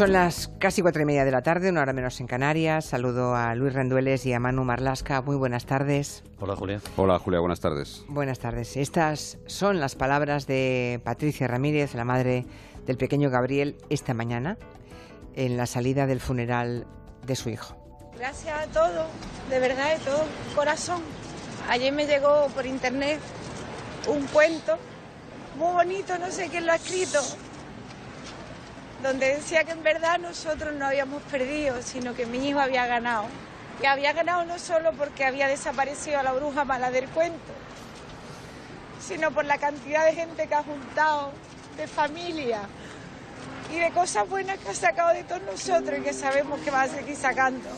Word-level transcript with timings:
Son 0.00 0.12
las 0.12 0.48
casi 0.58 0.80
cuatro 0.80 1.02
y 1.02 1.04
media 1.04 1.26
de 1.26 1.30
la 1.30 1.42
tarde, 1.42 1.68
una 1.68 1.82
hora 1.82 1.92
menos 1.92 2.20
en 2.20 2.26
Canarias. 2.26 2.86
Saludo 2.86 3.36
a 3.36 3.54
Luis 3.54 3.74
Rendueles 3.74 4.24
y 4.24 4.32
a 4.32 4.40
Manu 4.40 4.64
Marlasca. 4.64 5.20
Muy 5.20 5.36
buenas 5.36 5.66
tardes. 5.66 6.24
Hola, 6.38 6.56
Julia. 6.56 6.80
Hola, 6.96 7.18
Julia, 7.18 7.38
buenas 7.38 7.60
tardes. 7.60 8.02
Buenas 8.08 8.38
tardes. 8.38 8.78
Estas 8.78 9.36
son 9.44 9.78
las 9.78 9.96
palabras 9.96 10.46
de 10.46 11.02
Patricia 11.04 11.48
Ramírez, 11.48 11.94
la 11.94 12.06
madre 12.06 12.46
del 12.86 12.96
pequeño 12.96 13.28
Gabriel, 13.28 13.76
esta 13.90 14.14
mañana, 14.14 14.56
en 15.34 15.58
la 15.58 15.66
salida 15.66 16.06
del 16.06 16.20
funeral 16.20 16.86
de 17.26 17.36
su 17.36 17.50
hijo. 17.50 17.76
Gracias 18.16 18.58
a 18.58 18.66
todos, 18.68 19.06
de 19.50 19.58
verdad, 19.58 19.98
de 19.98 20.02
todo 20.02 20.24
corazón. 20.54 21.02
Ayer 21.68 21.92
me 21.92 22.06
llegó 22.06 22.46
por 22.54 22.64
internet 22.64 23.20
un 24.08 24.26
cuento 24.28 24.78
muy 25.58 25.74
bonito, 25.74 26.16
no 26.16 26.30
sé 26.30 26.48
quién 26.48 26.64
lo 26.64 26.72
ha 26.72 26.76
escrito, 26.76 27.18
donde 29.02 29.34
decía 29.36 29.64
que 29.64 29.72
en 29.72 29.82
verdad 29.82 30.18
nosotros 30.18 30.74
no 30.74 30.86
habíamos 30.86 31.22
perdido, 31.24 31.82
sino 31.82 32.14
que 32.14 32.26
mi 32.26 32.48
hijo 32.48 32.60
había 32.60 32.86
ganado. 32.86 33.26
Y 33.82 33.86
había 33.86 34.12
ganado 34.12 34.44
no 34.44 34.58
solo 34.58 34.92
porque 34.92 35.24
había 35.24 35.48
desaparecido 35.48 36.18
a 36.18 36.22
la 36.22 36.32
bruja 36.32 36.64
mala 36.64 36.90
del 36.90 37.08
cuento, 37.08 37.52
sino 39.00 39.30
por 39.30 39.46
la 39.46 39.56
cantidad 39.56 40.04
de 40.04 40.14
gente 40.14 40.46
que 40.46 40.54
ha 40.54 40.62
juntado, 40.62 41.32
de 41.76 41.86
familia 41.86 42.60
y 43.72 43.78
de 43.78 43.90
cosas 43.92 44.28
buenas 44.28 44.58
que 44.58 44.68
ha 44.68 44.74
sacado 44.74 45.14
de 45.14 45.24
todos 45.24 45.42
nosotros 45.42 45.98
y 45.98 46.02
que 46.02 46.12
sabemos 46.12 46.60
que 46.60 46.70
va 46.70 46.82
a 46.82 46.88
seguir 46.88 47.16
sacando. 47.16 47.70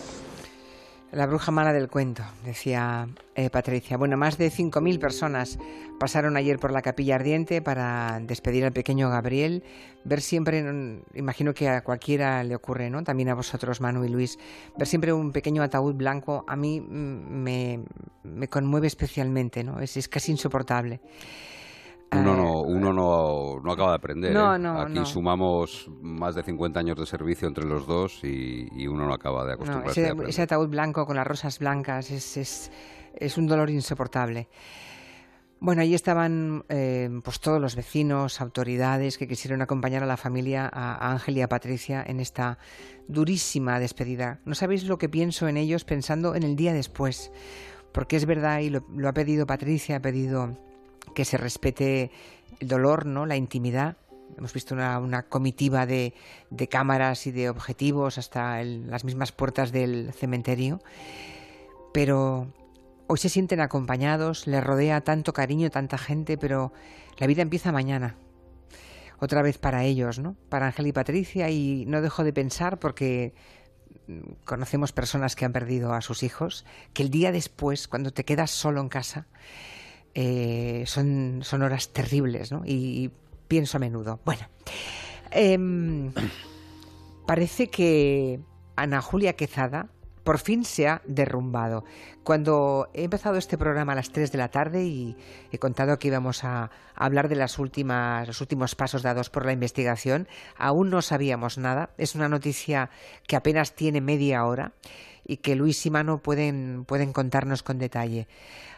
La 1.13 1.27
bruja 1.27 1.53
mala 1.53 1.75
del 1.75 1.91
cuento, 1.91 2.23
decía 2.43 3.07
eh, 3.35 3.51
Patricia. 3.51 3.99
Bueno, 3.99 4.17
más 4.17 4.39
de 4.39 4.51
5.000 4.51 4.99
personas 4.99 5.59
pasaron 6.01 6.39
ayer 6.39 6.59
por 6.59 6.73
la 6.73 6.81
capilla 6.81 7.17
ardiente 7.17 7.61
para 7.61 8.19
despedir 8.23 8.65
al 8.65 8.73
pequeño 8.73 9.11
Gabriel. 9.11 9.63
Ver 10.05 10.23
siempre, 10.23 10.65
imagino 11.13 11.53
que 11.53 11.69
a 11.69 11.85
cualquiera 11.85 12.43
le 12.45 12.57
ocurre, 12.57 12.89
¿no? 12.89 13.05
También 13.05 13.29
a 13.29 13.35
vosotros, 13.35 13.83
Manu 13.83 14.07
y 14.07 14.09
Luis. 14.09 14.39
Ver 14.79 14.89
siempre 14.89 15.13
un 15.13 15.33
pequeño 15.33 15.63
ataúd 15.63 15.95
blanco 15.95 16.47
a 16.49 16.57
mí 16.57 16.81
mm, 16.81 16.85
me, 16.87 17.85
me 18.23 18.49
conmueve 18.49 18.87
especialmente, 18.87 19.63
¿no? 19.63 19.81
Es, 19.81 19.99
es 19.99 20.09
casi 20.09 20.33
insoportable. 20.33 21.03
Uno, 22.13 22.33
Eh, 22.33 22.37
no, 22.37 22.61
uno 22.63 22.93
no, 22.93 23.61
no 23.63 23.73
acaba 23.73 23.91
de 23.91 23.97
aprender. 23.97 24.33
No, 24.33 24.55
¿eh? 24.55 24.59
no, 24.59 24.81
Aquí 24.81 25.05
sumamos 25.05 25.91
más 26.01 26.35
de 26.35 26.43
50 26.43 26.79
años 26.79 26.99
de 26.99 27.07
servicio 27.07 27.49
entre 27.49 27.65
los 27.65 27.87
dos 27.87 28.23
y, 28.23 28.69
y 28.73 28.87
uno 28.87 29.07
no 29.07 29.15
acaba 29.15 29.45
de 29.47 29.55
acostumbrarse 29.55 30.09
ese, 30.09 30.23
a 30.23 30.29
ese 30.29 30.43
ataúd 30.43 30.69
blanco 30.69 31.07
con 31.07 31.17
las 31.17 31.27
rosas 31.27 31.59
blancas 31.59 32.11
es, 32.11 32.37
es, 32.37 32.73
es 33.15 33.39
un 33.39 33.47
dolor 33.47 33.71
insoportable. 33.71 34.49
Bueno, 35.59 35.83
ahí 35.83 35.95
estaban 35.95 36.65
eh, 36.69 37.09
pues 37.23 37.39
todos 37.39 37.61
los 37.61 37.77
vecinos, 37.77 38.41
autoridades 38.41 39.17
que 39.17 39.29
quisieron 39.29 39.63
acompañar 39.63 40.03
a 40.03 40.07
la 40.07 40.17
familia, 40.17 40.69
a, 40.71 40.95
a 40.95 41.13
Ángel 41.13 41.39
y 41.39 41.41
a 41.41 41.49
Patricia 41.49 42.03
en 42.05 42.19
esta 42.19 42.59
durísima 43.07 43.79
despedida. 43.79 44.41
No 44.45 44.57
sabéis 44.57 44.85
lo 44.85 44.99
que 44.99 45.09
pienso 45.09 45.47
en 45.47 45.57
ellos 45.57 45.85
pensando 45.85 46.35
en 46.35 46.43
el 46.43 46.57
día 46.57 46.73
después, 46.73 47.31
porque 47.93 48.17
es 48.17 48.27
verdad 48.27 48.59
y 48.59 48.71
lo, 48.71 48.85
lo 48.93 49.09
ha 49.09 49.13
pedido 49.13 49.47
Patricia, 49.47 49.97
ha 49.97 50.03
pedido 50.03 50.59
que 51.15 51.25
se 51.25 51.37
respete 51.37 52.11
el 52.61 52.69
dolor, 52.69 53.07
¿no? 53.07 53.27
La 53.27 53.37
intimidad. 53.37 53.97
Hemos 54.37 54.53
visto 54.53 54.75
una, 54.75 55.25
comitiva 55.25 55.85
de, 55.85 56.15
cámaras 56.71 57.27
y 57.27 57.33
de 57.33 57.51
objetivos 57.51 58.19
hasta 58.19 58.63
las 58.65 59.05
mismas 59.05 59.33
puertas 59.33 59.73
del 59.73 60.13
cementerio. 60.15 60.81
Pero 61.93 62.53
hoy 63.07 63.19
se 63.19 63.29
sienten 63.29 63.61
acompañados, 63.61 64.47
les 64.47 64.65
rodea 64.65 65.03
tanto 65.03 65.33
cariño, 65.33 65.71
tanta 65.71 65.99
gente, 65.99 66.39
pero 66.39 66.73
la 67.19 67.27
vida 67.27 67.43
empieza 67.43 67.73
mañana. 67.73 68.17
Otra 69.19 69.43
vez 69.43 69.59
para 69.59 69.85
ellos, 69.85 70.19
¿no? 70.19 70.35
Para 70.49 70.67
Ángel 70.67 70.87
y 70.87 70.93
Patricia 70.93 71.51
y 71.51 71.85
no 71.87 72.01
dejo 72.01 72.25
de 72.25 72.33
pensar 72.33 72.79
porque 72.79 73.35
mm, 74.09 74.45
conocemos 74.45 74.93
personas 74.93 75.37
que 75.37 75.45
han 75.45 75.53
perdido 75.53 75.93
a 75.93 76.01
sus 76.01 76.23
hijos, 76.23 76.65
que 76.95 77.03
el 77.03 77.11
día 77.11 77.31
después, 77.33 77.87
cuando 77.87 78.13
te 78.13 78.25
quedas 78.25 78.51
solo 78.51 78.81
en 78.81 78.89
casa, 78.89 79.27
eh, 80.15 80.85
son, 80.87 81.41
son 81.43 81.63
horas 81.63 81.93
terribles, 81.93 82.53
¿no? 82.53 82.63
Y, 82.65 83.11
pienso 83.49 83.77
a 83.77 83.81
menudo. 83.81 84.19
Bueno, 84.25 84.49
em, 85.31 86.11
parece 87.27 87.69
que 87.69 88.41
Ana 88.77 89.03
Julia 89.03 89.35
Quezada 89.35 89.91
por 90.25 90.39
fin 90.39 90.65
se 90.65 90.89
ha 90.89 91.03
derrumbado. 91.05 91.85
Cuando 92.25 92.89
he 92.95 93.05
empezado 93.05 93.37
este 93.37 93.59
programa 93.59 93.93
a 93.93 93.97
las 93.97 94.11
3 94.11 94.33
de 94.33 94.39
la 94.39 94.49
tarde 94.49 94.85
y 94.85 95.17
he 95.51 95.59
contado 95.59 95.99
que 95.99 96.09
íbamos 96.09 96.45
a, 96.45 96.71
hablar 96.95 97.29
de 97.29 97.37
las 97.37 97.59
últimas, 97.59 98.27
los 98.27 98.41
últimos 98.41 98.75
pasos 98.75 99.03
dados 99.03 99.31
por 99.31 99.45
la 99.45 99.53
investigación, 99.53 100.29
aún 100.57 100.91
no 100.91 101.03
sabíamos 101.03 101.59
nada. 101.59 101.91
Es 101.99 102.15
una 102.15 102.29
noticia 102.29 102.91
que 103.27 103.37
apenas 103.37 103.75
tiene 103.75 104.01
media 104.01 104.45
hora 104.45 104.73
y 105.33 105.39
que 105.39 105.57
Luis 105.57 105.85
y 105.87 105.91
Mano 105.91 106.19
pueden, 106.19 106.85
pueden 106.87 107.13
contarnos 107.13 107.63
con 107.63 107.79
detalle. 107.79 108.29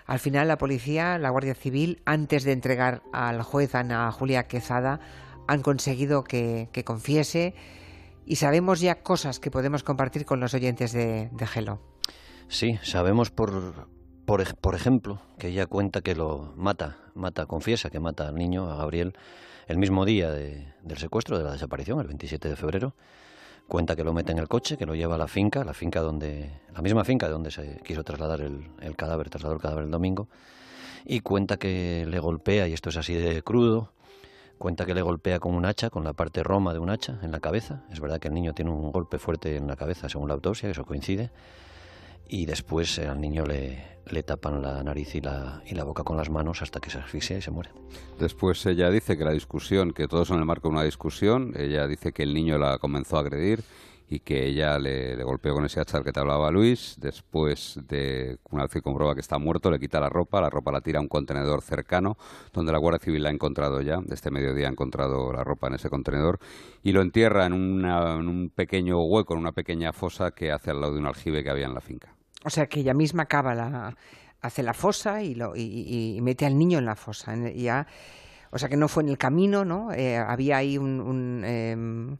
Al 0.06 0.18
final, 0.20 0.46
la 0.48 0.56
policía, 0.58 1.18
la 1.18 1.30
Guardia 1.30 1.54
Civil, 1.54 2.00
antes 2.04 2.44
de 2.44 2.52
entregar 2.52 3.02
al 3.12 3.42
juez 3.42 3.74
Ana 3.74 4.10
Julia 4.12 4.44
Quezada, 4.44 5.00
han 5.48 5.62
conseguido 5.62 6.22
que, 6.22 6.68
que 6.72 6.84
confiese 6.84 7.54
y 8.26 8.36
sabemos 8.36 8.80
ya 8.80 9.02
cosas 9.02 9.40
que 9.40 9.50
podemos 9.50 9.82
compartir 9.82 10.24
con 10.24 10.40
los 10.40 10.54
oyentes 10.54 10.92
de, 10.92 11.28
de 11.32 11.46
Gelo. 11.46 11.80
Sí, 12.48 12.78
sabemos 12.82 13.30
por, 13.30 13.88
por, 14.24 14.56
por 14.56 14.74
ejemplo 14.74 15.20
que 15.38 15.48
ella 15.48 15.66
cuenta 15.66 16.02
que 16.02 16.14
lo 16.14 16.52
mata, 16.56 16.98
mata, 17.14 17.46
confiesa 17.46 17.90
que 17.90 17.98
mata 18.00 18.28
al 18.28 18.36
niño, 18.36 18.70
a 18.70 18.76
Gabriel, 18.76 19.14
el 19.66 19.78
mismo 19.78 20.04
día 20.04 20.30
de- 20.30 20.72
del 20.82 20.98
secuestro, 20.98 21.38
de 21.38 21.44
la 21.44 21.52
desaparición, 21.52 21.98
el 22.00 22.06
27 22.06 22.48
de 22.50 22.56
febrero. 22.56 22.94
Cuenta 23.68 23.96
que 23.96 24.04
lo 24.04 24.12
mete 24.12 24.32
en 24.32 24.38
el 24.38 24.48
coche, 24.48 24.76
que 24.76 24.86
lo 24.86 24.94
lleva 24.94 25.14
a 25.14 25.18
la 25.18 25.28
finca, 25.28 25.64
la 25.64 25.74
finca 25.74 26.00
donde, 26.00 26.60
la 26.72 26.82
misma 26.82 27.04
finca 27.04 27.26
de 27.26 27.32
donde 27.32 27.50
se 27.50 27.80
quiso 27.84 28.04
trasladar 28.04 28.40
el, 28.40 28.68
el 28.80 28.96
cadáver, 28.96 29.30
trasladó 29.30 29.54
el 29.54 29.60
cadáver 29.60 29.84
el 29.84 29.90
domingo, 29.90 30.28
y 31.04 31.20
cuenta 31.20 31.56
que 31.56 32.06
le 32.08 32.18
golpea, 32.18 32.68
y 32.68 32.72
esto 32.72 32.90
es 32.90 32.96
así 32.96 33.14
de 33.14 33.42
crudo, 33.42 33.94
Cuenta 34.58 34.86
que 34.86 34.94
le 34.94 35.02
golpea 35.02 35.40
con 35.40 35.54
un 35.54 35.66
hacha, 35.66 35.90
con 35.90 36.04
la 36.04 36.12
parte 36.12 36.42
roma 36.42 36.72
de 36.72 36.78
un 36.78 36.88
hacha 36.90 37.18
en 37.22 37.32
la 37.32 37.40
cabeza. 37.40 37.82
Es 37.90 38.00
verdad 38.00 38.18
que 38.20 38.28
el 38.28 38.34
niño 38.34 38.54
tiene 38.54 38.70
un 38.70 38.92
golpe 38.92 39.18
fuerte 39.18 39.56
en 39.56 39.66
la 39.66 39.76
cabeza, 39.76 40.08
según 40.08 40.28
la 40.28 40.34
autopsia, 40.34 40.70
eso 40.70 40.84
coincide. 40.84 41.30
Y 42.28 42.46
después 42.46 42.98
eh, 42.98 43.06
al 43.06 43.20
niño 43.20 43.44
le, 43.44 43.84
le 44.06 44.22
tapan 44.22 44.62
la 44.62 44.82
nariz 44.82 45.14
y 45.14 45.20
la, 45.20 45.62
y 45.66 45.74
la 45.74 45.84
boca 45.84 46.04
con 46.04 46.16
las 46.16 46.30
manos 46.30 46.62
hasta 46.62 46.80
que 46.80 46.90
se 46.90 46.98
asfixia 46.98 47.38
y 47.38 47.42
se 47.42 47.50
muere. 47.50 47.70
Después 48.18 48.64
ella 48.66 48.90
dice 48.90 49.16
que 49.16 49.24
la 49.24 49.32
discusión, 49.32 49.92
que 49.92 50.08
todo 50.08 50.22
eso 50.22 50.34
en 50.34 50.40
el 50.40 50.46
marco 50.46 50.68
de 50.68 50.74
una 50.74 50.84
discusión, 50.84 51.52
ella 51.56 51.86
dice 51.86 52.12
que 52.12 52.22
el 52.22 52.34
niño 52.34 52.58
la 52.58 52.78
comenzó 52.78 53.16
a 53.16 53.20
agredir 53.20 53.62
y 54.14 54.20
que 54.20 54.46
ella 54.46 54.78
le, 54.78 55.22
golpeó 55.24 55.54
con 55.54 55.64
ese 55.64 55.80
hacha 55.80 55.98
del 55.98 56.04
que 56.04 56.12
te 56.12 56.20
hablaba 56.20 56.50
Luis. 56.50 56.96
Después 57.00 57.80
de, 57.88 58.38
una 58.50 58.62
vez 58.62 58.72
que 58.72 58.80
comprueba 58.80 59.14
que 59.14 59.20
está 59.20 59.38
muerto, 59.38 59.70
le 59.70 59.80
quita 59.80 59.98
la 59.98 60.08
ropa, 60.08 60.40
la 60.40 60.48
ropa 60.48 60.70
la 60.70 60.80
tira 60.80 61.00
a 61.00 61.02
un 61.02 61.08
contenedor 61.08 61.62
cercano, 61.62 62.16
donde 62.52 62.70
la 62.70 62.78
Guardia 62.78 63.00
Civil 63.00 63.24
la 63.24 63.30
ha 63.30 63.32
encontrado 63.32 63.80
ya. 63.80 64.00
Este 64.10 64.30
mediodía 64.30 64.68
ha 64.68 64.70
encontrado 64.70 65.32
la 65.32 65.42
ropa 65.42 65.66
en 65.66 65.74
ese 65.74 65.90
contenedor 65.90 66.38
y 66.82 66.92
lo 66.92 67.02
entierra 67.02 67.46
en, 67.46 67.54
un 67.54 68.52
pequeño 68.54 69.02
hueco, 69.02 69.34
en 69.34 69.40
una 69.40 69.52
pequeña 69.52 69.92
fosa 69.92 70.30
que 70.30 70.52
hace 70.52 70.70
al 70.70 70.80
lado 70.80 70.94
de 70.94 71.00
un 71.00 71.06
aljibe 71.06 71.42
que 71.42 71.50
había 71.50 71.66
en 71.66 71.74
la 71.74 71.80
finca. 71.80 72.14
O 72.44 72.50
sea, 72.50 72.66
que 72.66 72.80
ella 72.80 72.94
misma 72.94 73.26
cava 73.26 73.54
la, 73.54 73.96
hace 74.40 74.62
la 74.62 74.74
fosa 74.74 75.22
y, 75.22 75.34
lo, 75.34 75.56
y, 75.56 76.18
mete 76.22 76.46
al 76.46 76.56
niño 76.56 76.78
en 76.78 76.84
la 76.84 76.94
fosa. 76.94 77.34
Ya, 77.34 77.86
o 78.52 78.58
sea, 78.58 78.68
que 78.68 78.76
no 78.76 78.86
fue 78.86 79.02
en 79.02 79.08
el 79.08 79.18
camino, 79.18 79.64
¿no? 79.64 79.92
Eh, 79.92 80.16
había 80.16 80.58
ahí 80.58 80.78
un... 80.78 81.42
em, 81.44 82.16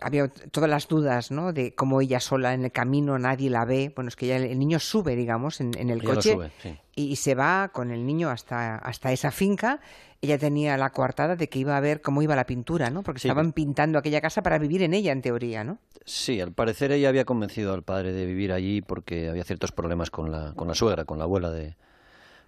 había 0.00 0.28
todas 0.28 0.68
las 0.68 0.88
dudas, 0.88 1.30
¿no? 1.30 1.52
De 1.52 1.74
cómo 1.74 2.00
ella 2.00 2.20
sola 2.20 2.54
en 2.54 2.64
el 2.64 2.72
camino, 2.72 3.18
nadie 3.18 3.50
la 3.50 3.64
ve. 3.64 3.92
Bueno, 3.94 4.08
es 4.08 4.16
que 4.16 4.26
ya 4.26 4.36
el, 4.36 4.44
el 4.44 4.58
niño 4.58 4.78
sube, 4.78 5.16
digamos, 5.16 5.60
en, 5.60 5.72
en 5.78 5.90
el 5.90 6.00
Ella 6.00 6.14
coche 6.14 6.32
sube, 6.34 6.50
sí. 6.62 6.76
y, 6.96 7.02
y 7.12 7.16
se 7.16 7.34
va 7.34 7.70
con 7.72 7.90
el 7.90 8.04
niño 8.06 8.30
hasta, 8.30 8.76
hasta 8.76 9.12
esa 9.12 9.30
finca. 9.30 9.80
Ella 10.22 10.36
tenía 10.38 10.76
la 10.76 10.90
coartada 10.90 11.34
de 11.36 11.48
que 11.48 11.58
iba 11.58 11.76
a 11.76 11.80
ver 11.80 12.02
cómo 12.02 12.20
iba 12.20 12.36
la 12.36 12.44
pintura, 12.44 12.90
¿no? 12.90 13.02
Porque 13.02 13.20
Sí. 13.20 13.28
estaban 13.28 13.52
pintando 13.52 13.98
aquella 13.98 14.20
casa 14.20 14.42
para 14.42 14.58
vivir 14.58 14.82
en 14.82 14.92
ella, 14.92 15.12
en 15.12 15.22
teoría, 15.22 15.64
¿no? 15.64 15.78
Sí, 16.04 16.40
al 16.40 16.52
parecer 16.52 16.92
ella 16.92 17.08
había 17.08 17.24
convencido 17.24 17.72
al 17.72 17.82
padre 17.82 18.12
de 18.12 18.26
vivir 18.26 18.52
allí 18.52 18.82
porque 18.82 19.28
había 19.30 19.44
ciertos 19.44 19.72
problemas 19.72 20.10
con 20.10 20.30
la, 20.30 20.52
con 20.54 20.68
la 20.68 20.74
suegra, 20.74 21.04
con 21.06 21.18
la 21.18 21.24
abuela 21.24 21.50
de, 21.50 21.74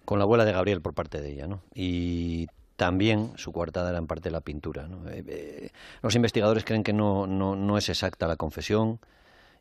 con 0.05 0.19
la 0.19 0.23
abuela 0.23 0.45
de 0.45 0.51
Gabriel 0.51 0.81
por 0.81 0.93
parte 0.93 1.19
de 1.21 1.31
ella, 1.31 1.47
¿no? 1.47 1.61
Y 1.73 2.47
también 2.83 3.31
su 3.37 3.53
coartada 3.53 3.91
era 3.91 3.97
en 3.97 4.07
parte 4.07 4.29
la 4.29 4.41
pintura, 4.41 4.89
¿no? 4.89 5.09
Eh, 5.09 5.23
eh, 5.25 5.69
los 6.01 6.15
investigadores 6.15 6.65
creen 6.65 6.83
que 6.83 6.91
no, 6.91 7.27
no, 7.27 7.55
no 7.55 7.77
es 7.77 7.87
exacta 7.87 8.27
la 8.27 8.35
confesión 8.35 8.99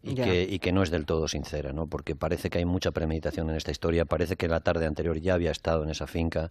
y 0.02 0.16
que, 0.16 0.42
y 0.42 0.58
que 0.58 0.72
no 0.72 0.82
es 0.82 0.90
del 0.90 1.06
todo 1.06 1.28
sincera, 1.28 1.72
¿no? 1.72 1.86
Porque 1.86 2.16
parece 2.16 2.50
que 2.50 2.58
hay 2.58 2.64
mucha 2.64 2.90
premeditación 2.90 3.48
en 3.48 3.54
esta 3.54 3.70
historia, 3.70 4.06
parece 4.06 4.34
que 4.34 4.48
la 4.48 4.58
tarde 4.58 4.86
anterior 4.86 5.20
ya 5.20 5.34
había 5.34 5.52
estado 5.52 5.84
en 5.84 5.90
esa 5.90 6.08
finca, 6.08 6.50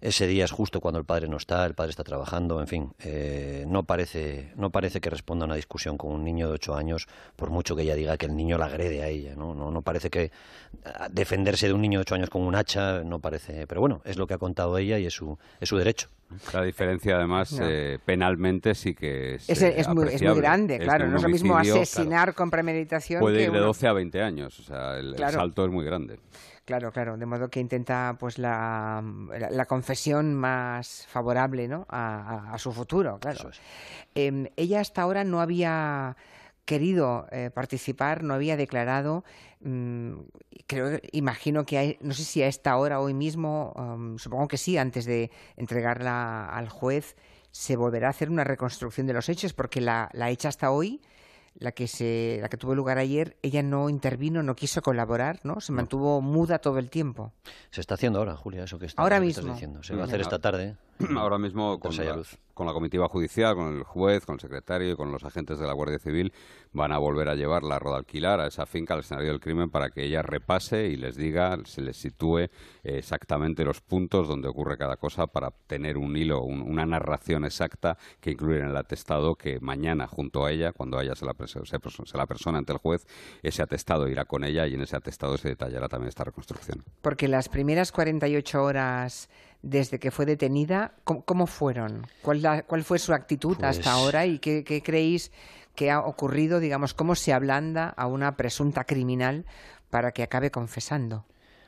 ese 0.00 0.26
día 0.26 0.44
es 0.44 0.50
justo 0.50 0.80
cuando 0.80 0.98
el 0.98 1.04
padre 1.04 1.28
no 1.28 1.36
está, 1.36 1.64
el 1.66 1.74
padre 1.74 1.90
está 1.90 2.04
trabajando, 2.04 2.60
en 2.60 2.66
fin, 2.66 2.92
eh, 3.00 3.64
no, 3.66 3.84
parece, 3.84 4.52
no 4.56 4.70
parece 4.70 5.00
que 5.00 5.10
responda 5.10 5.44
a 5.44 5.46
una 5.46 5.56
discusión 5.56 5.96
con 5.96 6.12
un 6.12 6.24
niño 6.24 6.48
de 6.48 6.54
ocho 6.54 6.74
años, 6.74 7.08
por 7.36 7.50
mucho 7.50 7.74
que 7.76 7.82
ella 7.82 7.94
diga 7.94 8.16
que 8.16 8.26
el 8.26 8.36
niño 8.36 8.58
la 8.58 8.66
agrede 8.66 9.02
a 9.02 9.08
ella, 9.08 9.34
¿no? 9.36 9.54
No, 9.54 9.70
no 9.70 9.82
parece 9.82 10.10
que 10.10 10.30
ah, 10.84 11.08
defenderse 11.10 11.66
de 11.66 11.72
un 11.72 11.80
niño 11.80 11.98
de 11.98 12.02
ocho 12.02 12.14
años 12.14 12.30
con 12.30 12.42
un 12.42 12.54
hacha, 12.54 13.02
no 13.04 13.18
parece, 13.20 13.66
pero 13.66 13.80
bueno, 13.80 14.02
es 14.04 14.16
lo 14.16 14.26
que 14.26 14.34
ha 14.34 14.38
contado 14.38 14.78
ella 14.78 14.98
y 14.98 15.06
es 15.06 15.14
su, 15.14 15.38
es 15.60 15.68
su 15.68 15.76
derecho. 15.76 16.08
La 16.52 16.62
diferencia, 16.62 17.16
además, 17.16 17.58
eh, 17.60 17.98
penalmente 18.04 18.74
sí 18.74 18.94
que 18.94 19.36
es, 19.36 19.48
es, 19.48 19.62
es, 19.62 19.88
muy, 19.88 20.06
grande, 20.36 20.78
claro. 20.78 21.08
no 21.08 21.16
es 21.16 21.22
lo 21.22 21.28
mismo 21.28 21.56
asesinar 21.56 22.34
con 22.34 22.50
premeditación. 22.50 23.20
Puede 23.20 23.44
ir 23.44 23.52
de 23.52 23.58
12 23.58 23.88
a 23.88 23.92
20 23.94 24.22
años, 24.22 24.60
o 24.60 24.62
sea, 24.62 24.98
el, 24.98 25.16
salto 25.16 25.64
es 25.64 25.70
muy 25.70 25.84
grande. 25.84 26.20
Claro, 26.66 26.92
claro, 26.92 27.16
de 27.16 27.24
modo 27.24 27.48
que 27.48 27.60
intenta 27.60 28.14
pues 28.20 28.38
la, 28.38 29.02
la, 29.50 29.64
confesión 29.64 30.34
más 30.34 31.06
favorable 31.08 31.66
¿no? 31.66 31.86
a, 31.88 32.54
su 32.58 32.72
futuro, 32.72 33.18
claro. 33.18 33.50
Em, 34.14 34.48
ella 34.54 34.80
hasta 34.80 35.00
ahora 35.00 35.24
no 35.24 35.40
había 35.40 36.14
querido 36.68 37.26
eh, 37.32 37.50
participar, 37.50 38.22
no 38.22 38.34
había 38.34 38.54
declarado, 38.58 39.24
mm, 39.62 40.12
creo, 40.66 41.00
imagino 41.12 41.64
que 41.64 41.96
no 42.02 42.12
sé 42.12 42.24
si 42.24 42.42
a 42.42 42.46
esta 42.46 42.76
hora, 42.76 43.00
hoy 43.00 43.14
mismo, 43.14 43.72
um, 43.74 44.18
supongo 44.18 44.48
que 44.48 44.58
sí, 44.58 44.76
antes 44.76 45.06
de 45.06 45.30
entregarla 45.56 46.44
al 46.44 46.68
juez, 46.68 47.16
se 47.52 47.74
volverá 47.74 48.08
a 48.08 48.10
hacer 48.10 48.28
una 48.28 48.44
reconstrucción 48.44 49.06
de 49.06 49.14
los 49.14 49.30
hechos, 49.30 49.54
porque 49.54 49.80
la, 49.80 50.10
la 50.12 50.28
hecha 50.28 50.50
hasta 50.50 50.70
hoy 50.70 51.00
la 51.54 51.72
que 51.72 51.88
se 51.88 52.38
la 52.42 52.48
que 52.50 52.58
tuvo 52.58 52.74
lugar 52.74 52.98
ayer, 52.98 53.36
ella 53.42 53.62
no 53.62 53.88
intervino, 53.88 54.42
no 54.42 54.54
quiso 54.54 54.82
colaborar, 54.82 55.40
¿no? 55.44 55.60
Se 55.60 55.72
mantuvo 55.72 56.20
muda 56.20 56.58
todo 56.58 56.78
el 56.78 56.90
tiempo. 56.90 57.32
Se 57.70 57.80
está 57.80 57.94
haciendo 57.94 58.18
ahora, 58.18 58.36
Julia, 58.36 58.64
eso 58.64 58.78
que, 58.78 58.86
está, 58.86 59.02
ahora 59.02 59.18
mismo. 59.20 59.54
diciendo. 59.54 59.82
Se 59.82 59.96
va 59.96 60.02
a 60.02 60.04
hacer 60.04 60.20
esta 60.20 60.38
tarde. 60.38 60.76
Ahora 61.16 61.38
mismo 61.38 61.78
con 61.78 61.96
la, 61.96 62.22
con 62.54 62.66
la 62.66 62.72
comitiva 62.72 63.08
judicial, 63.08 63.54
con 63.54 63.76
el 63.76 63.84
juez, 63.84 64.26
con 64.26 64.34
el 64.34 64.40
secretario 64.40 64.92
y 64.92 64.96
con 64.96 65.12
los 65.12 65.22
agentes 65.22 65.60
de 65.60 65.66
la 65.66 65.72
Guardia 65.74 66.00
Civil 66.00 66.32
van 66.72 66.90
a 66.90 66.98
volver 66.98 67.28
a 67.28 67.36
llevar 67.36 67.62
la 67.62 67.78
roda 67.78 67.98
alquilar 67.98 68.40
a 68.40 68.48
esa 68.48 68.66
finca, 68.66 68.94
al 68.94 69.00
escenario 69.00 69.30
del 69.30 69.40
crimen, 69.40 69.70
para 69.70 69.90
que 69.90 70.04
ella 70.04 70.22
repase 70.22 70.88
y 70.88 70.96
les 70.96 71.14
diga, 71.16 71.56
se 71.64 71.82
les 71.82 71.96
sitúe 71.96 72.48
exactamente 72.82 73.64
los 73.64 73.80
puntos 73.80 74.26
donde 74.26 74.48
ocurre 74.48 74.76
cada 74.76 74.96
cosa 74.96 75.28
para 75.28 75.52
tener 75.68 75.98
un 75.98 76.16
hilo, 76.16 76.42
una 76.42 76.84
narración 76.84 77.44
exacta 77.44 77.96
que 78.20 78.32
incluir 78.32 78.62
en 78.62 78.70
el 78.70 78.76
atestado 78.76 79.36
que 79.36 79.60
mañana 79.60 80.08
junto 80.08 80.44
a 80.44 80.50
ella, 80.50 80.72
cuando 80.72 81.00
ella 81.00 81.14
se 81.14 81.26
la, 81.26 81.34
se 81.46 82.18
la 82.18 82.26
persona 82.26 82.58
ante 82.58 82.72
el 82.72 82.78
juez, 82.78 83.06
ese 83.42 83.62
atestado 83.62 84.08
irá 84.08 84.24
con 84.24 84.42
ella 84.42 84.66
y 84.66 84.74
en 84.74 84.82
ese 84.82 84.96
atestado 84.96 85.36
se 85.36 85.48
detallará 85.48 85.88
también 85.88 86.08
esta 86.08 86.24
reconstrucción. 86.24 86.84
Porque 87.02 87.28
las 87.28 87.48
primeras 87.48 87.92
48 87.92 88.64
horas 88.64 89.28
desde 89.62 89.98
que 89.98 90.10
fue 90.10 90.26
detenida, 90.26 90.92
¿cómo, 91.04 91.46
fueron? 91.46 92.06
¿Cuál, 92.22 92.64
¿Cuál, 92.66 92.84
fue 92.84 92.98
su 92.98 93.12
actitud 93.12 93.56
hasta 93.62 93.82
pues 93.82 93.86
ahora 93.86 94.26
y 94.26 94.38
qué, 94.38 94.82
creéis 94.84 95.32
que 95.74 95.90
ha 95.90 96.00
ocurrido, 96.00 96.60
digamos, 96.60 96.94
cómo 96.94 97.14
se 97.14 97.32
ablanda 97.32 97.88
a 97.88 98.06
una 98.06 98.36
presunta 98.36 98.84
criminal 98.84 99.46
para 99.90 100.12
que 100.12 100.22
acabe 100.22 100.50
confesando? 100.50 101.24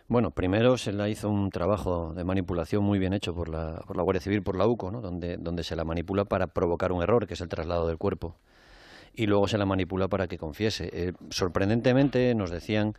Bueno, 0.08 0.32
primero 0.32 0.76
se 0.76 0.92
le 0.92 1.08
hizo 1.08 1.28
un 1.28 1.50
trabajo 1.50 2.12
de 2.14 2.24
manipulación 2.24 2.82
muy 2.82 2.98
bien 2.98 3.12
hecho 3.12 3.32
por 3.34 3.48
la, 3.48 3.80
por 3.86 3.96
la 3.96 4.02
Guardia 4.02 4.20
Civil, 4.20 4.42
por 4.42 4.56
la 4.56 4.66
UCO, 4.66 4.90
¿no? 4.90 5.00
donde, 5.00 5.36
donde 5.36 5.62
se 5.62 5.76
la 5.76 5.84
manipula 5.84 6.24
para 6.24 6.48
provocar 6.48 6.90
un 6.90 7.02
error, 7.02 7.28
que 7.28 7.34
es 7.34 7.40
el 7.40 7.48
traslado 7.48 7.86
del 7.86 7.96
cuerpo. 7.96 8.36
Y 9.14 9.26
luego 9.26 9.46
se 9.46 9.58
la 9.58 9.66
manipula 9.66 10.08
para 10.08 10.26
que 10.26 10.38
confiese. 10.38 10.90
Eh, 10.92 11.12
sorprendentemente 11.30 12.34
nos 12.34 12.50
decían 12.50 12.94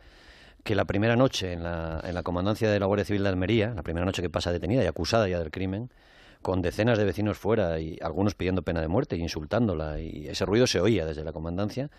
que 0.62 0.74
la 0.74 0.84
primera 0.84 1.16
noche 1.16 1.52
en 1.52 1.62
la, 1.62 2.00
en 2.04 2.14
la 2.14 2.22
comandancia 2.22 2.70
de 2.70 2.78
la 2.78 2.86
Guardia 2.86 3.04
Civil 3.04 3.22
de 3.22 3.28
Almería, 3.28 3.74
la 3.74 3.82
primera 3.82 4.06
noche 4.06 4.22
que 4.22 4.30
pasa 4.30 4.52
detenida 4.52 4.82
y 4.84 4.86
acusada 4.86 5.28
ya 5.28 5.38
del 5.38 5.50
crimen, 5.50 5.90
con 6.40 6.62
decenas 6.62 6.98
de 6.98 7.04
vecinos 7.04 7.38
fuera 7.38 7.80
y 7.80 7.98
algunos 8.02 8.34
pidiendo 8.34 8.62
pena 8.62 8.80
de 8.80 8.88
muerte 8.88 9.16
e 9.16 9.18
insultándola, 9.18 10.00
y 10.00 10.28
ese 10.28 10.44
ruido 10.44 10.66
se 10.66 10.80
oía 10.80 11.06
desde 11.06 11.24
la 11.24 11.32
comandancia, 11.32 11.90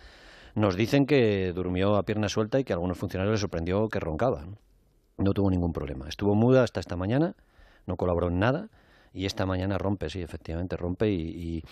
nos 0.55 0.75
dicen 0.75 1.05
que 1.05 1.51
durmió 1.53 1.95
a 1.95 2.03
pierna 2.03 2.29
suelta 2.29 2.59
y 2.59 2.63
que 2.63 2.73
a 2.73 2.75
algunos 2.75 2.97
funcionarios 2.97 3.33
les 3.33 3.41
sorprendió 3.41 3.89
que 3.89 3.99
roncaba. 3.99 4.45
No, 5.17 5.33
tuvo 5.33 5.49
ningún 5.49 5.73
problema. 5.73 6.07
Estuvo 6.07 6.35
muda 6.35 6.63
hasta 6.63 6.79
esta 6.79 6.95
mañana, 6.95 7.35
no 7.85 7.97
colaboró 7.97 8.27
en 8.27 8.39
nada, 8.39 8.69
y 9.13 9.25
esta 9.25 9.45
mañana 9.45 9.77
rompe, 9.77 10.09
sí, 10.09 10.21
efectivamente 10.21 10.75
rompe 10.75 11.09
y 11.09 11.63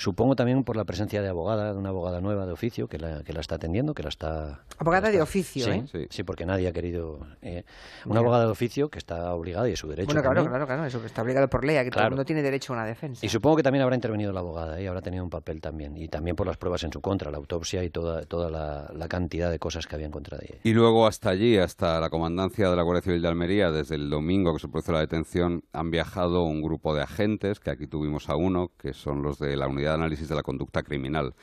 Supongo 0.00 0.34
también 0.34 0.64
por 0.64 0.76
la 0.76 0.86
presencia 0.86 1.20
de 1.20 1.28
abogada, 1.28 1.74
de 1.74 1.78
una 1.78 1.90
abogada 1.90 2.22
nueva 2.22 2.46
de 2.46 2.52
oficio 2.52 2.88
que 2.88 2.96
la, 2.96 3.22
que 3.22 3.34
la 3.34 3.40
está 3.40 3.56
atendiendo, 3.56 3.92
que 3.92 4.02
la 4.02 4.08
está... 4.08 4.62
Abogada 4.78 5.10
de 5.10 5.20
oficio, 5.20 5.66
sí, 5.66 5.84
¿eh? 5.92 6.06
sí, 6.08 6.22
porque 6.22 6.46
nadie 6.46 6.68
ha 6.68 6.72
querido... 6.72 7.26
Eh, 7.42 7.64
una 8.06 8.20
abogada 8.20 8.46
de 8.46 8.50
oficio 8.50 8.88
que 8.88 8.96
está 8.96 9.34
obligada 9.34 9.68
y 9.68 9.72
es 9.72 9.78
su 9.78 9.88
derecho. 9.88 10.06
Bueno, 10.06 10.22
claro, 10.22 10.48
claro, 10.48 10.66
claro, 10.66 10.86
eso 10.86 11.02
que 11.02 11.06
está 11.06 11.20
obligado 11.20 11.50
por 11.50 11.66
ley, 11.66 11.84
que 11.84 11.90
todo 11.90 12.04
el 12.04 12.10
mundo 12.12 12.24
tiene 12.24 12.40
derecho 12.40 12.72
a 12.72 12.76
una 12.76 12.86
defensa. 12.86 13.26
Y 13.26 13.28
supongo 13.28 13.56
que 13.56 13.62
también 13.62 13.82
habrá 13.82 13.94
intervenido 13.94 14.32
la 14.32 14.40
abogada 14.40 14.80
y 14.80 14.84
¿eh? 14.84 14.88
habrá 14.88 15.02
tenido 15.02 15.22
un 15.22 15.28
papel 15.28 15.60
también. 15.60 15.94
Y 15.98 16.08
también 16.08 16.34
por 16.34 16.46
las 16.46 16.56
pruebas 16.56 16.82
en 16.84 16.92
su 16.94 17.02
contra, 17.02 17.30
la 17.30 17.36
autopsia 17.36 17.84
y 17.84 17.90
toda, 17.90 18.24
toda 18.24 18.48
la, 18.48 18.90
la 18.94 19.06
cantidad 19.06 19.50
de 19.50 19.58
cosas 19.58 19.86
que 19.86 19.96
había 19.96 20.06
en 20.06 20.12
contra 20.12 20.38
de 20.38 20.46
ella. 20.46 20.60
Y 20.64 20.72
luego 20.72 21.06
hasta 21.06 21.28
allí, 21.28 21.58
hasta 21.58 22.00
la 22.00 22.08
comandancia 22.08 22.70
de 22.70 22.76
la 22.76 22.82
Guardia 22.82 23.02
Civil 23.02 23.20
de 23.20 23.28
Almería, 23.28 23.70
desde 23.70 23.96
el 23.96 24.08
domingo 24.08 24.54
que 24.54 24.60
se 24.60 24.68
produjo 24.68 24.92
la 24.92 25.00
detención, 25.00 25.62
han 25.74 25.90
viajado 25.90 26.44
un 26.44 26.62
grupo 26.62 26.94
de 26.94 27.02
agentes, 27.02 27.60
que 27.60 27.68
aquí 27.68 27.86
tuvimos 27.86 28.30
a 28.30 28.36
uno, 28.36 28.70
que 28.78 28.94
son 28.94 29.20
los 29.20 29.38
de 29.38 29.56
la 29.56 29.68
Unidad 29.68 29.89
Análisis 29.94 30.28
de 30.28 30.34
la 30.34 30.42
Conducta 30.42 30.82
criminal 30.82 31.34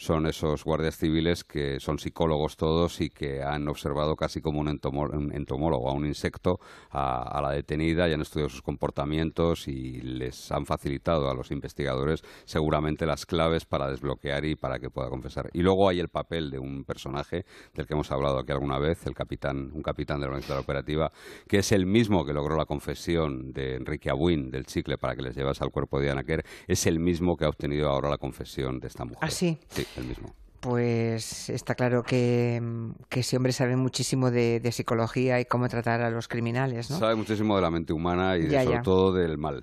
son 0.00 0.26
esos 0.26 0.64
guardias 0.64 0.96
civiles 0.96 1.44
que 1.44 1.78
son 1.78 1.98
psicólogos 1.98 2.56
todos 2.56 3.02
y 3.02 3.10
que 3.10 3.42
han 3.42 3.68
observado 3.68 4.16
casi 4.16 4.40
como 4.40 4.58
un, 4.60 4.68
entomólogo 4.68 5.90
a 5.90 5.92
un 5.92 6.06
insecto 6.06 6.58
a, 6.90 7.38
la 7.42 7.50
detenida 7.50 8.08
y 8.08 8.14
han 8.14 8.22
estudiado 8.22 8.48
sus 8.48 8.62
comportamientos 8.62 9.68
y 9.68 10.00
les 10.00 10.50
han 10.52 10.64
facilitado 10.64 11.28
a 11.28 11.34
los 11.34 11.50
investigadores 11.50 12.22
seguramente 12.46 13.04
las 13.04 13.26
claves 13.26 13.66
para 13.66 13.90
desbloquear 13.90 14.46
y 14.46 14.56
para 14.56 14.78
que 14.78 14.88
pueda 14.88 15.10
confesar. 15.10 15.50
Y 15.52 15.60
luego 15.60 15.86
hay 15.86 16.00
el 16.00 16.08
papel 16.08 16.50
de 16.50 16.58
un 16.58 16.84
personaje 16.84 17.44
del 17.74 17.86
que 17.86 17.92
hemos 17.92 18.10
hablado 18.10 18.38
aquí 18.38 18.52
alguna 18.52 18.78
vez, 18.78 19.06
el 19.06 19.14
capitán, 19.14 19.70
un 19.74 19.82
capitán 19.82 20.18
de 20.18 20.22
la 20.22 20.28
organización 20.28 20.60
operativa, 20.60 21.12
que 21.46 21.58
es 21.58 21.72
el 21.72 21.84
mismo 21.84 22.24
que 22.24 22.32
logró 22.32 22.56
la 22.56 22.64
confesión 22.64 23.52
de 23.52 23.74
Enrique 23.74 24.08
Abuin 24.08 24.50
del 24.50 24.64
chicle 24.64 24.96
para 24.96 25.14
que 25.14 25.20
les 25.20 25.36
llevase 25.36 25.62
al 25.62 25.70
cuerpo 25.70 26.00
de 26.00 26.10
Ana 26.10 26.24
Kerr, 26.24 26.42
es 26.66 26.86
el 26.86 27.00
mismo 27.00 27.36
que 27.36 27.44
ha 27.44 27.50
obtenido 27.50 27.90
ahora 27.90 28.08
la 28.08 28.16
confesión 28.16 28.80
de 28.80 28.88
esta 28.88 29.04
mujer. 29.04 29.18
¿Ah, 29.20 29.30
sí? 29.30 29.58
Sí 29.94 30.00
el 30.00 30.06
mismo. 30.06 30.34
Pues 30.60 31.48
está 31.48 31.74
claro 31.74 32.02
que, 32.02 32.60
ese 33.10 33.36
hombre 33.36 33.52
sabe 33.52 33.76
muchísimo 33.76 34.30
de, 34.30 34.68
psicología 34.72 35.40
y 35.40 35.46
cómo 35.46 35.68
tratar 35.68 36.02
a 36.02 36.10
los 36.10 36.28
criminales, 36.28 36.90
¿no? 36.90 36.98
Sabe 36.98 37.14
muchísimo 37.14 37.56
de 37.56 37.62
la 37.62 37.70
mente 37.70 37.94
humana 37.94 38.36
y 38.36 38.50
sobre 38.50 38.80
todo 38.80 39.12
del 39.14 39.38
mal. 39.38 39.62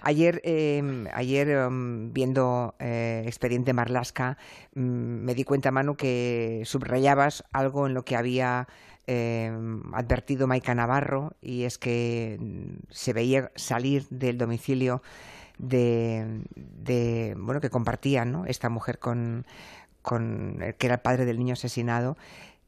Ayer, 0.00 0.40
em, 0.42 1.06
ayer 1.14 1.48
em, 1.48 2.12
viendo 2.12 2.74
eh, 2.80 3.22
Expediente 3.24 3.72
Marlasca, 3.72 4.36
mm, 4.74 4.80
me 4.80 5.34
di 5.34 5.44
cuenta, 5.44 5.70
Manu, 5.70 5.94
que 5.94 6.62
subrayabas 6.64 7.44
algo 7.52 7.86
en 7.86 7.94
lo 7.94 8.04
que 8.04 8.16
había 8.16 8.66
em, 9.06 9.82
advertido 9.94 10.46
Maica 10.46 10.74
Navarro, 10.74 11.36
y 11.40 11.64
es 11.64 11.78
que 11.78 12.36
mm, 12.40 12.86
se 12.90 13.12
veía 13.12 13.52
salir 13.54 14.06
del 14.10 14.38
domicilio 14.38 15.02
de, 15.62 17.34
bueno 17.38 17.60
que 17.60 17.70
compartían 17.70 18.32
¿no? 18.32 18.46
esta 18.46 18.68
mujer 18.68 18.98
con, 18.98 19.46
con 20.02 20.58
que 20.76 20.86
era 20.86 20.96
el 20.96 21.00
padre 21.00 21.24
del 21.24 21.38
niño 21.38 21.54
asesinado 21.54 22.16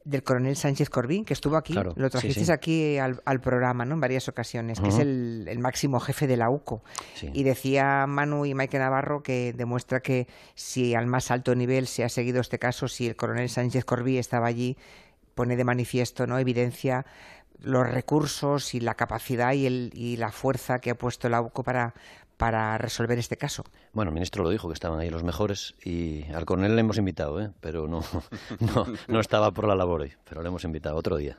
del 0.05 0.21
coronel 0.21 0.55
Sánchez 0.55 0.91
Corbín, 0.91 1.25
que 1.25 1.33
estuvo 1.33 1.57
aquí, 1.57 1.73
lo 1.73 2.09
trajisteis 2.11 2.51
aquí 2.51 2.99
al, 2.99 3.41
programa 3.41 3.85
¿no? 3.85 3.95
en 3.95 4.01
varias 4.01 4.29
ocasiones, 4.29 4.79
que 4.79 4.89
es 4.89 4.99
el, 4.99 5.57
máximo 5.59 5.99
jefe 5.99 6.27
de 6.27 6.37
la 6.37 6.51
UCO. 6.51 6.83
Y 7.33 7.41
decía 7.41 8.05
Manu 8.07 8.45
y 8.45 8.53
Maike 8.53 8.77
Navarro 8.77 9.23
que 9.23 9.51
demuestra 9.53 10.01
que 10.01 10.27
si 10.53 10.93
al 10.93 11.07
más 11.07 11.31
alto 11.31 11.55
nivel 11.55 11.87
se 11.87 12.03
ha 12.03 12.09
seguido 12.09 12.39
este 12.39 12.59
caso, 12.59 12.87
si 12.87 13.07
el 13.07 13.15
coronel 13.15 13.49
Sánchez 13.49 13.83
Corbí 13.83 14.19
estaba 14.19 14.45
allí, 14.45 14.77
pone 15.33 15.55
de 15.55 15.63
manifiesto, 15.63 16.27
¿no? 16.27 16.37
evidencia 16.37 17.07
los 17.59 17.89
recursos 17.89 18.75
y 18.75 18.81
la 18.81 18.93
capacidad 18.93 19.53
y, 19.53 19.65
el, 19.65 19.89
y 19.95 20.17
la 20.17 20.31
fuerza 20.31 20.77
que 20.79 20.91
ha 20.91 20.95
puesto 20.95 21.29
la 21.29 21.41
UCO 21.41 21.63
para, 21.63 21.95
para 22.37 22.77
resolver 22.77 23.17
este 23.17 23.37
caso. 23.37 23.63
Bueno, 23.93 24.09
el 24.09 24.13
ministro 24.13 24.43
lo 24.43 24.49
dijo, 24.49 24.67
que 24.67 24.73
estaban 24.73 24.99
ahí 24.99 25.09
los 25.09 25.23
mejores 25.23 25.75
y 25.83 26.23
al 26.33 26.45
coronel 26.45 26.75
le 26.75 26.81
hemos 26.81 26.97
invitado, 26.97 27.41
¿eh? 27.41 27.51
pero 27.61 27.87
no, 27.87 28.03
no, 28.59 28.85
no, 29.07 29.19
estaba 29.19 29.51
por 29.51 29.67
la 29.67 29.75
labor 29.75 30.01
hoy, 30.01 30.13
pero 30.27 30.41
le 30.41 30.49
hemos 30.49 30.63
invitado 30.63 30.97
otro 30.97 31.17
día. 31.17 31.37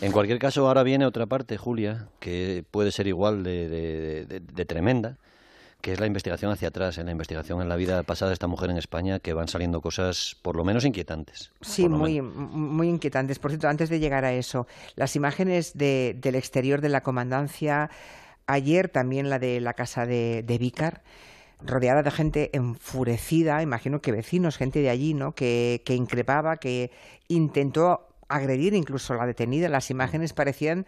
En 0.00 0.12
cualquier 0.12 0.38
caso, 0.38 0.66
ahora 0.66 0.82
viene 0.82 1.06
otra 1.06 1.26
parte, 1.26 1.56
Julia, 1.56 2.08
que 2.18 2.64
puede 2.70 2.90
ser 2.92 3.06
igual 3.06 3.44
de, 3.44 4.26
de, 4.26 4.64
tremenda, 4.64 5.16
que 5.80 5.92
es 5.92 6.00
la 6.00 6.06
investigación 6.06 6.50
hacia 6.50 6.68
atrás, 6.68 6.98
en 6.98 7.06
la 7.06 7.12
investigación 7.12 7.62
en 7.62 7.68
la 7.68 7.76
vida 7.76 8.02
pasada 8.02 8.30
de 8.30 8.34
esta 8.34 8.46
mujer 8.46 8.70
en 8.70 8.76
España, 8.76 9.20
que 9.20 9.32
van 9.32 9.48
saliendo 9.48 9.80
cosas 9.80 10.36
por 10.42 10.56
lo 10.56 10.64
menos 10.64 10.84
inquietantes. 10.84 11.52
Sí, 11.60 11.88
muy, 11.88 12.20
muy 12.20 12.88
inquietantes. 12.88 13.38
Por 13.38 13.50
cierto, 13.52 13.68
antes 13.68 13.88
de 13.88 13.98
llegar 14.00 14.24
a 14.24 14.32
eso, 14.32 14.66
las 14.96 15.16
imágenes 15.16 15.72
del 15.74 16.34
exterior 16.34 16.80
de 16.80 16.88
la 16.88 17.02
comandancia 17.02 17.90
Ayer 18.46 18.88
también 18.88 19.30
la 19.30 19.38
de 19.38 19.60
la 19.60 19.74
casa 19.74 20.06
de, 20.06 20.42
de 20.42 20.58
Vícar, 20.58 21.02
rodeada 21.62 22.02
de 22.02 22.10
gente 22.10 22.50
enfurecida, 22.52 23.62
imagino 23.62 24.00
que 24.00 24.12
vecinos, 24.12 24.56
gente 24.56 24.80
de 24.80 24.90
allí, 24.90 25.14
¿no? 25.14 25.34
Que, 25.34 25.82
que 25.84 25.94
increpaba, 25.94 26.56
que 26.56 26.90
intentó 27.28 28.08
agredir 28.28 28.74
incluso 28.74 29.14
a 29.14 29.18
la 29.18 29.26
detenida. 29.26 29.68
Las 29.68 29.90
imágenes 29.90 30.32
parecían 30.32 30.86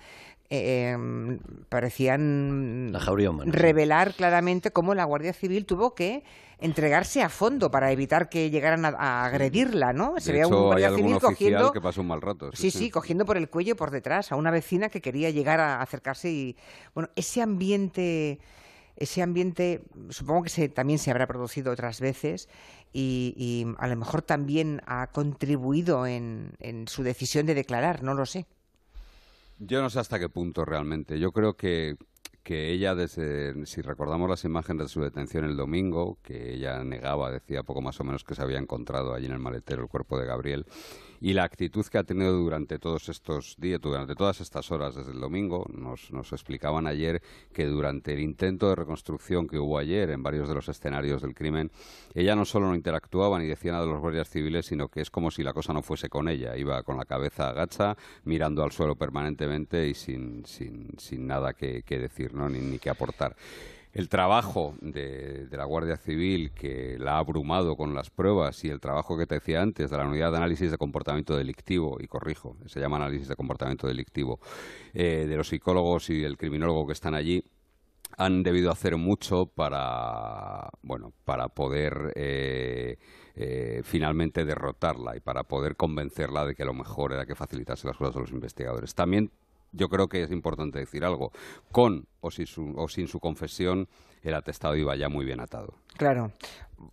eh, 0.54 1.38
parecían 1.70 2.92
La 2.92 3.00
revelar 3.46 4.12
claramente 4.12 4.70
cómo 4.70 4.94
la 4.94 5.04
Guardia 5.04 5.32
Civil 5.32 5.64
tuvo 5.64 5.94
que 5.94 6.24
entregarse 6.58 7.22
a 7.22 7.30
fondo 7.30 7.70
para 7.70 7.90
evitar 7.90 8.28
que 8.28 8.50
llegaran 8.50 8.84
a, 8.84 9.24
agredirla, 9.24 9.94
¿no? 9.94 10.14
Se 10.18 10.30
veía 10.30 10.46
un 10.46 10.54
guardia 10.54 10.94
civil 10.94 11.18
cogiendo 11.18 11.72
que 11.72 11.80
pasó 11.80 12.02
un 12.02 12.08
mal 12.08 12.20
rato. 12.20 12.50
Sí 12.52 12.70
sí, 12.70 12.90
cogiendo 12.90 13.24
por 13.24 13.38
el 13.38 13.48
cuello 13.48 13.76
por 13.76 13.90
detrás 13.90 14.30
a 14.30 14.36
una 14.36 14.50
vecina 14.50 14.90
que 14.90 15.00
quería 15.00 15.30
llegar 15.30 15.58
a 15.58 15.80
acercarse 15.80 16.30
y 16.30 16.56
bueno, 16.94 17.08
ese 17.16 17.40
ambiente 17.40 18.38
ese 18.96 19.22
ambiente 19.22 19.80
supongo 20.10 20.42
que 20.42 20.50
se, 20.50 20.68
también 20.68 20.98
se 20.98 21.10
habrá 21.10 21.26
producido 21.26 21.72
otras 21.72 21.98
veces 21.98 22.50
y, 22.92 23.66
a 23.78 23.88
lo 23.88 23.96
mejor 23.96 24.20
también 24.20 24.82
ha 24.84 25.06
contribuido 25.06 26.06
en 26.06 26.52
su 26.88 27.02
decisión 27.02 27.46
de 27.46 27.54
declarar, 27.54 28.02
no 28.02 28.12
lo 28.12 28.26
sé. 28.26 28.44
Yo 29.64 29.80
no 29.80 29.90
sé 29.90 30.00
hasta 30.00 30.18
qué 30.18 30.28
punto 30.28 30.64
realmente. 30.64 31.20
Yo 31.20 31.30
creo 31.30 31.54
que, 31.54 31.96
que 32.42 32.72
ella, 32.72 32.96
desde, 32.96 33.64
si 33.66 33.80
recordamos 33.80 34.28
las 34.28 34.44
imágenes 34.44 34.86
de 34.86 34.88
su 34.88 35.00
detención 35.00 35.44
el 35.44 35.56
domingo, 35.56 36.18
que 36.22 36.54
ella 36.54 36.82
negaba, 36.82 37.30
decía 37.30 37.62
poco 37.62 37.80
más 37.80 38.00
o 38.00 38.04
menos 38.04 38.24
que 38.24 38.34
se 38.34 38.42
había 38.42 38.58
encontrado 38.58 39.14
allí 39.14 39.26
en 39.26 39.32
el 39.32 39.38
maletero 39.38 39.82
el 39.82 39.88
cuerpo 39.88 40.18
de 40.18 40.26
Gabriel, 40.26 40.66
y 41.22 41.34
la 41.34 41.44
actitud 41.44 41.86
que 41.86 41.98
ha 41.98 42.02
tenido 42.02 42.32
durante 42.32 42.80
todos 42.80 43.08
estos 43.08 43.54
días, 43.56 43.80
durante 43.80 44.16
todas 44.16 44.40
estas 44.40 44.72
horas 44.72 44.96
desde 44.96 45.12
el 45.12 45.20
domingo, 45.20 45.64
nos, 45.72 46.10
nos 46.10 46.32
explicaban 46.32 46.88
ayer 46.88 47.22
que 47.52 47.66
durante 47.66 48.12
el 48.12 48.18
intento 48.18 48.68
de 48.68 48.74
reconstrucción 48.74 49.46
que 49.46 49.56
hubo 49.56 49.78
ayer 49.78 50.10
en 50.10 50.24
varios 50.24 50.48
de 50.48 50.56
los 50.56 50.68
escenarios 50.68 51.22
del 51.22 51.32
crimen, 51.32 51.70
ella 52.12 52.34
no 52.34 52.44
solo 52.44 52.66
no 52.66 52.74
interactuaba 52.74 53.38
ni 53.38 53.46
decía 53.46 53.70
nada 53.70 53.84
de 53.84 53.92
los 53.92 54.00
guardias 54.00 54.28
civiles, 54.28 54.66
sino 54.66 54.88
que 54.88 55.00
es 55.00 55.10
como 55.10 55.30
si 55.30 55.44
la 55.44 55.52
cosa 55.52 55.72
no 55.72 55.82
fuese 55.82 56.08
con 56.08 56.28
ella, 56.28 56.56
iba 56.56 56.82
con 56.82 56.96
la 56.96 57.04
cabeza 57.04 57.50
agacha, 57.50 57.96
mirando 58.24 58.64
al 58.64 58.72
suelo 58.72 58.96
permanentemente 58.96 59.86
y 59.86 59.94
sin, 59.94 60.44
sin, 60.44 61.26
nada 61.26 61.52
que, 61.52 61.84
decir, 61.86 62.34
¿no? 62.34 62.48
ni, 62.48 62.58
ni 62.58 62.80
que 62.80 62.90
aportar 62.90 63.36
el 63.92 64.08
trabajo 64.08 64.74
de, 64.80 65.48
la 65.50 65.64
Guardia 65.64 65.96
Civil 65.96 66.52
que 66.52 66.96
la 66.98 67.14
ha 67.14 67.18
abrumado 67.18 67.76
con 67.76 67.94
las 67.94 68.10
pruebas 68.10 68.64
y 68.64 68.68
el 68.68 68.80
trabajo 68.80 69.18
que 69.18 69.26
te 69.26 69.34
decía 69.36 69.60
antes 69.60 69.90
de 69.90 69.96
la 69.96 70.06
unidad 70.06 70.30
de 70.30 70.38
análisis 70.38 70.70
de 70.70 70.78
comportamiento 70.78 71.36
delictivo, 71.36 71.98
y 72.00 72.06
corrijo, 72.06 72.56
se 72.66 72.80
llama 72.80 72.96
análisis 72.96 73.28
de 73.28 73.36
comportamiento 73.36 73.86
delictivo, 73.86 74.40
eh, 74.94 75.26
de 75.28 75.36
los 75.36 75.48
psicólogos 75.48 76.08
y 76.08 76.24
el 76.24 76.38
criminólogo 76.38 76.86
que 76.86 76.94
están 76.94 77.14
allí, 77.14 77.44
han 78.16 78.42
debido 78.42 78.70
hacer 78.70 78.96
mucho 78.96 79.46
para, 79.46 80.70
bueno, 80.82 81.12
para 81.24 81.48
poder 81.48 82.12
eh, 82.14 82.98
eh, 83.34 83.80
finalmente 83.84 84.44
derrotarla 84.44 85.16
y 85.16 85.20
para 85.20 85.44
poder 85.44 85.76
convencerla 85.76 86.44
de 86.44 86.54
que 86.54 86.64
lo 86.64 86.74
mejor 86.74 87.12
era 87.12 87.26
que 87.26 87.34
facilitase 87.34 87.86
las 87.86 87.96
cosas 87.96 88.16
a 88.16 88.20
los 88.20 88.30
investigadores. 88.30 88.94
También 88.94 89.30
yo 89.72 89.88
creo 89.88 90.08
que 90.08 90.22
es 90.22 90.30
importante 90.30 90.78
decir 90.78 91.04
algo. 91.04 91.32
Con 91.70 92.06
o 92.20 92.30
sin 92.30 92.46
su, 92.46 92.74
o 92.76 92.88
sin 92.88 93.08
su 93.08 93.18
confesión, 93.18 93.88
el 94.22 94.34
atestado 94.34 94.76
iba 94.76 94.94
ya 94.96 95.08
muy 95.08 95.24
bien 95.24 95.40
atado. 95.40 95.74
Claro. 95.96 96.32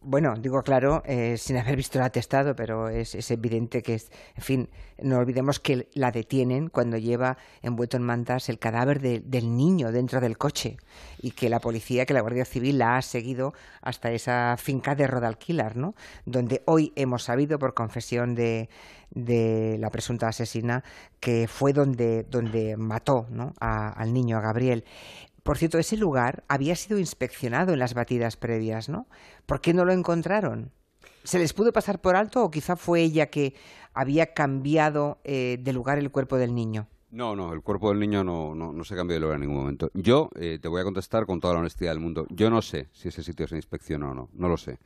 Bueno, 0.02 0.36
digo 0.38 0.62
claro, 0.62 1.02
eh, 1.06 1.36
sin 1.38 1.58
haber 1.58 1.76
visto 1.76 1.98
el 1.98 2.04
atestado, 2.04 2.56
pero 2.56 2.90
es, 2.90 3.16
es, 3.16 3.32
evidente 3.32 3.82
que, 3.82 3.96
es, 3.96 4.12
en 4.36 4.44
fin, 4.44 4.70
no 5.02 5.18
olvidemos 5.18 5.60
que 5.60 5.88
la 5.94 6.12
detienen 6.12 6.70
cuando 6.70 6.98
lleva 6.98 7.38
envuelto 7.62 7.98
en 7.98 8.04
mantas 8.04 8.50
el 8.50 8.60
cadáver 8.60 9.02
del 9.02 9.58
niño 9.58 9.92
dentro 9.92 10.22
del 10.22 10.38
coche 10.38 10.78
y 11.22 11.32
que 11.32 11.50
la 11.50 11.60
policía, 11.60 12.06
que 12.06 12.14
la 12.14 12.22
Guardia 12.22 12.46
Civil 12.46 12.78
la 12.78 12.98
ha 12.98 13.02
seguido 13.02 13.54
hasta 13.82 14.12
esa 14.12 14.56
finca 14.58 14.96
de 14.96 15.08
Rodalquilar, 15.08 15.76
¿no? 15.76 15.96
Donde 16.26 16.62
hoy 16.66 16.94
hemos 16.96 17.24
sabido, 17.24 17.58
por 17.58 17.74
confesión 17.74 18.36
de, 18.36 18.70
de 19.12 19.78
la 19.80 19.90
presunta 19.90 20.28
asesina, 20.28 20.84
que 21.20 21.48
fue 21.48 21.74
donde, 21.74 22.24
donde 22.24 22.78
mató 22.78 23.28
¿no? 23.30 23.54
al 23.60 24.14
niño, 24.14 24.38
a 24.38 24.42
Gabriel. 24.42 24.86
Por 25.50 25.58
cierto, 25.58 25.80
ese 25.80 25.98
lugar 25.98 26.44
había 26.48 26.76
sido 26.76 27.00
inspeccionado 27.00 27.74
en 27.74 27.80
las 27.80 27.96
batidas 27.96 28.38
previas, 28.38 28.88
¿no? 28.88 29.08
¿Por 29.48 29.62
qué 29.62 29.74
no 29.74 29.84
lo 29.84 29.94
encontraron? 29.94 30.72
¿Se 31.24 31.40
les 31.40 31.54
pudo 31.54 31.74
pasar 31.74 32.02
por 32.02 32.16
alto 32.16 32.44
o 32.44 32.52
quizá 32.52 32.76
fue 32.76 33.02
ella 33.02 33.32
que 33.32 33.56
había 33.96 34.36
cambiado 34.36 35.20
eh, 35.24 35.58
de 35.60 35.74
lugar 35.74 35.98
el 35.98 36.12
cuerpo 36.12 36.38
del 36.38 36.54
niño? 36.54 36.88
No, 37.12 37.36
no, 37.36 37.54
el 37.54 37.62
cuerpo 37.62 37.90
del 37.90 38.00
niño 38.00 38.24
no, 38.24 38.54
no, 38.54 38.72
no 38.72 38.84
se 38.84 38.96
cambió 38.96 39.16
de 39.16 39.20
lugar 39.20 39.36
en 39.36 39.42
ningún 39.42 39.58
momento. 39.58 39.90
Yo 39.96 40.30
eh, 40.36 40.60
te 40.62 40.68
voy 40.68 40.82
a 40.82 40.84
contestar 40.84 41.26
con 41.26 41.40
toda 41.40 41.56
la 41.56 41.62
honestidad 41.62 41.92
del 41.92 42.00
mundo. 42.00 42.28
Yo 42.30 42.52
no 42.52 42.62
sé 42.62 42.88
si 42.92 43.08
ese 43.08 43.24
sitio 43.24 43.48
se 43.48 43.56
inspeccionó 43.56 44.12
o 44.12 44.14
no, 44.14 44.30
no 44.34 44.48
lo 44.48 44.58
sé. 44.58 44.78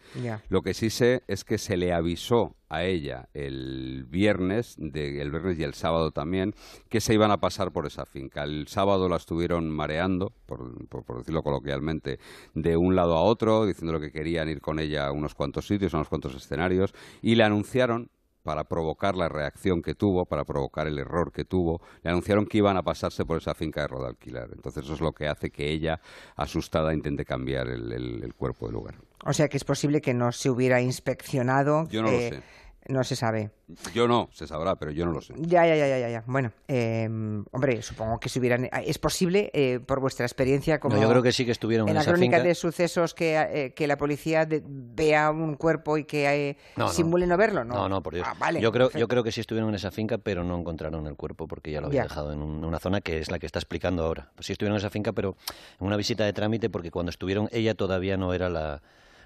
Lo 0.48 0.62
que 0.62 0.74
sí 0.74 0.90
sé 0.90 1.24
es 1.28 1.44
que 1.44 1.58
se 1.58 1.76
le 1.76 1.92
avisó 1.92 2.56
a 2.70 2.86
ella 2.86 3.28
el 3.34 4.06
viernes, 4.10 4.76
de, 4.78 5.22
el 5.22 5.32
viernes 5.32 5.60
y 5.60 5.64
el 5.64 5.74
sábado 5.74 6.12
también, 6.12 6.56
que 6.88 7.02
se 7.02 7.14
iban 7.14 7.30
a 7.30 7.42
pasar 7.42 7.72
por 7.72 7.86
esa 7.86 8.06
finca. 8.06 8.44
El 8.44 8.68
sábado 8.70 9.10
la 9.10 9.18
estuvieron 9.18 9.70
mareando, 9.70 10.32
por, 10.46 10.88
por, 10.88 11.18
decirlo 11.18 11.44
coloquialmente, 11.44 12.20
de 12.54 12.78
un 12.78 12.96
lado 12.96 13.18
a 13.18 13.22
otro, 13.22 13.66
diciendo 13.66 14.00
que 14.00 14.12
querían 14.12 14.48
ir 14.48 14.62
con 14.62 14.80
ella 14.80 15.08
a 15.08 15.12
unos 15.12 15.36
cuantos 15.36 15.68
sitios, 15.68 15.94
a 15.94 15.98
unos 15.98 16.10
cuantos 16.10 16.34
escenarios, 16.36 16.94
y 17.22 17.36
le 17.36 17.44
anunciaron 17.44 18.10
para 18.44 18.66
provocar 18.66 19.16
la 19.16 19.30
reacción 19.30 19.82
que 19.82 19.96
tuvo, 19.96 20.26
para 20.26 20.44
provocar 20.44 20.88
el 20.88 21.00
error 21.00 21.32
que 21.32 21.46
tuvo, 21.46 21.82
le 22.04 22.12
anunciaron 22.12 22.46
que 22.46 22.58
iban 22.58 22.78
a 22.78 22.84
pasarse 22.84 23.26
por 23.26 23.38
esa 23.38 23.54
finca 23.54 23.82
de 23.82 23.88
Rodalquilar. 23.88 24.50
Entonces 24.54 24.84
eso 24.84 24.94
es 24.94 25.02
lo 25.02 25.14
que 25.14 25.28
hace 25.28 25.50
que 25.50 25.72
ella, 25.72 26.00
asustada, 26.36 26.94
intente 26.94 27.26
cambiar 27.26 27.68
el, 27.68 28.34
cuerpo 28.36 28.66
del 28.66 28.76
lugar. 28.76 28.96
O 29.26 29.32
sea 29.32 29.48
que 29.48 29.58
es 29.58 29.64
posible 29.64 30.02
que 30.02 30.14
no 30.14 30.32
se 30.32 30.50
hubiera 30.50 30.82
inspeccionado. 30.82 31.88
Yo 31.90 32.02
no 32.02 32.12
lo 32.12 32.18
eh, 32.18 32.30
sé. 32.30 32.44
No 32.88 33.04
se 33.04 33.16
sabe. 33.16 33.52
Yo 33.94 34.08
no, 34.08 34.30
se 34.34 34.46
sabrá, 34.46 34.76
pero 34.76 34.92
yo 34.92 35.06
no 35.06 35.14
lo 35.14 35.22
sé. 35.22 35.34
Ya, 35.38 35.66
ya, 35.66 35.76
ya, 35.76 35.88
ya, 35.88 36.10
ya. 36.10 36.24
Bueno, 36.28 36.52
em, 36.68 37.46
hombre, 37.52 37.82
supongo 37.82 38.20
que 38.20 38.28
si 38.28 38.40
hubieran... 38.40 38.70
Es 38.86 38.98
posible, 38.98 39.50
eh, 39.54 39.80
por 39.80 40.00
vuestra 40.02 40.26
experiencia, 40.26 40.80
como... 40.80 40.98
yo 40.98 41.10
creo 41.10 41.24
que 41.24 41.32
sí 41.32 41.46
que 41.46 41.52
estuvieron 41.52 41.88
en, 41.88 41.96
en 41.96 42.04
la 42.04 42.06
crónica 42.06 42.42
de 42.42 42.56
sucesos, 42.56 43.14
que, 43.14 43.38
eh, 43.38 43.74
que 43.74 43.88
la 43.88 43.98
policía 43.98 44.48
vea 44.50 45.32
un 45.32 45.56
cuerpo 45.56 45.98
y 45.98 46.04
que 46.04 46.50
eh, 46.50 46.58
simule 46.92 47.26
no. 47.26 47.38
verlo, 47.38 47.64
¿no? 47.64 47.74
No, 47.74 47.90
no, 47.90 48.04
por 48.04 48.16
Dios. 48.16 48.28
Ah, 48.40 48.52
yo, 48.52 48.72
creo, 48.72 48.92
yo 48.92 49.08
creo 49.08 49.24
que 49.24 49.32
sí 49.32 49.40
estuvieron 49.40 49.70
en 49.70 49.76
esa 49.76 49.92
finca, 49.92 50.18
pero 50.18 50.44
no 50.44 50.60
encontraron 50.60 51.08
el 51.08 51.16
cuerpo 51.16 51.48
porque 51.48 51.72
ya 51.72 51.80
lo 51.80 51.88
había 51.88 52.04
dejado 52.04 52.34
en, 52.34 52.42
una 52.42 52.80
zona 52.80 53.02
que 53.02 53.20
es 53.20 53.32
la 53.32 53.40
que 53.40 53.46
está 53.46 53.60
explicando 53.60 54.04
ahora. 54.04 54.32
Pues 54.36 54.48
sí 54.48 54.54
estuvieron 54.54 54.76
en 54.76 54.80
esa 54.80 54.90
finca, 54.90 55.14
pero 55.14 55.38
en 55.80 55.88
una 55.88 55.96
visita 55.96 56.26
de 56.26 56.34
trámite 56.34 56.70
porque 56.70 56.92
cuando 56.92 57.12
estuvieron 57.12 57.48
ella 57.52 57.76
todavía 57.76 58.18
no 58.18 58.34
era 58.34 58.50
la 58.50 58.82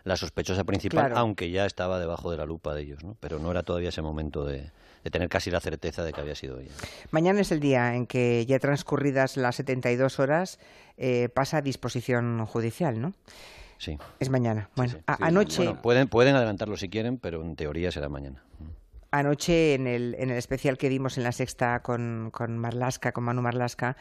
la 0.08 0.16
sospechosa 0.16 0.64
principal, 0.64 1.12
aunque 1.16 1.52
ya 1.52 1.66
estaba 1.66 2.00
debajo 2.00 2.32
de 2.32 2.38
la 2.38 2.46
lupa 2.46 2.74
de 2.74 2.82
ellos, 2.84 3.04
¿no? 3.04 3.18
Pero 3.20 3.40
no 3.40 3.52
era 3.52 3.64
todavía 3.64 3.90
ese 3.90 4.02
momento 4.02 4.46
de, 4.46 4.72
tener 5.12 5.28
casi 5.28 5.52
la 5.52 5.60
certeza 5.60 6.04
de 6.04 6.14
que 6.14 6.22
había 6.22 6.36
sido 6.36 6.60
ella. 6.60 6.72
Mañana 7.12 7.42
es 7.42 7.52
el 7.52 7.60
día 7.60 7.94
en 7.94 8.08
que, 8.08 8.46
ya 8.46 8.58
transcurridas 8.60 9.36
las 9.36 9.58
72 9.58 10.20
horas, 10.20 10.60
eh, 10.98 11.30
pasa 11.34 11.58
a 11.58 11.62
disposición 11.62 12.46
judicial, 12.46 13.02
¿no? 13.02 13.14
Sí. 13.78 13.98
Es 14.20 14.30
mañana. 14.30 14.70
Bueno, 14.76 14.94
anoche... 15.06 15.74
pueden, 15.84 16.08
pueden 16.08 16.36
adelantarlo 16.36 16.78
si 16.78 16.90
quieren, 16.90 17.18
pero 17.18 17.42
en 17.42 17.56
teoría 17.56 17.92
será 17.92 18.10
mañana. 18.10 18.44
Anoche, 19.12 19.74
en 19.74 19.88
el, 19.88 20.16
en 20.20 20.30
el 20.30 20.38
especial 20.38 20.78
que 20.78 20.90
dimos 20.90 21.18
en 21.18 21.24
la 21.24 21.32
sexta 21.32 21.82
con, 21.82 22.30
con 22.32 22.58
Marlasca, 22.58 23.12
con 23.12 23.24
Manu 23.24 23.42
Marlasca, 23.42 23.98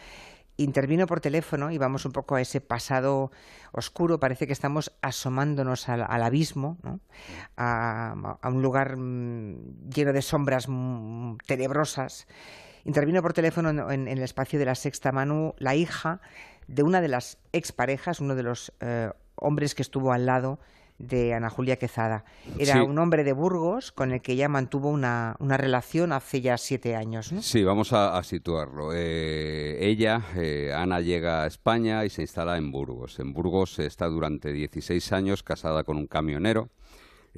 intervino 0.57 1.07
por 1.07 1.21
teléfono 1.21 1.71
y 1.71 1.79
vamos 1.79 2.05
un 2.05 2.13
poco 2.13 2.35
a 2.35 2.41
ese 2.41 2.61
pasado 2.61 3.31
oscuro. 3.73 4.19
Parece 4.19 4.47
que 4.47 4.53
estamos 4.53 4.93
asomándonos 5.03 5.89
al, 5.89 6.03
abismo, 6.23 6.79
a, 7.57 8.15
un 8.45 8.63
lugar 8.63 8.97
mm, 8.97 9.89
lleno 9.89 10.13
de 10.13 10.23
sombras 10.23 10.67
mm, 10.69 11.37
tenebrosas. 11.47 12.27
Intervino 12.85 13.23
por 13.23 13.33
teléfono 13.33 13.91
en, 13.91 14.09
el 14.09 14.23
espacio 14.23 14.59
de 14.59 14.65
la 14.65 14.75
sexta 14.75 15.13
Manu 15.13 15.55
la 15.59 15.75
hija 15.75 16.21
de 16.69 16.83
una 16.83 17.01
de 17.01 17.09
las 17.09 17.39
exparejas, 17.53 18.21
uno 18.21 18.35
de 18.35 18.43
los 18.43 18.73
eh, 18.81 19.11
hombres 19.35 19.75
que 19.75 19.83
estuvo 19.83 20.13
al 20.13 20.27
lado 20.27 20.59
de 20.99 21.35
Ana 21.35 21.51
Julia 21.51 21.77
Quezada. 21.77 22.25
Era 22.59 22.83
un 22.83 22.99
hombre 22.99 23.25
de 23.25 23.33
Burgos 23.33 23.93
con 23.93 24.13
el 24.13 24.23
que 24.23 24.33
ella 24.33 24.49
mantuvo 24.49 24.89
una, 24.89 25.37
una 25.39 25.57
relación 25.57 26.13
hace 26.13 26.41
ya 26.41 26.59
siete 26.59 26.97
años. 26.97 27.33
¿no? 27.33 27.43
Sí, 27.43 27.65
vamos 27.65 27.93
a, 27.93 28.23
situarlo. 28.23 28.93
Eh, 28.95 29.79
ella, 29.81 30.23
eh, 30.37 30.73
Ana, 30.75 31.01
llega 31.01 31.43
a 31.43 31.47
España 31.47 32.05
y 32.05 32.11
se 32.11 32.23
instala 32.23 32.57
en 32.57 32.73
Burgos. 32.73 33.19
En 33.19 33.33
Burgos 33.33 33.79
está 33.79 34.07
durante 34.07 34.53
16 34.53 35.13
años 35.13 35.43
casada 35.43 35.85
con 35.85 35.97
un 35.97 36.07
camionero. 36.07 36.71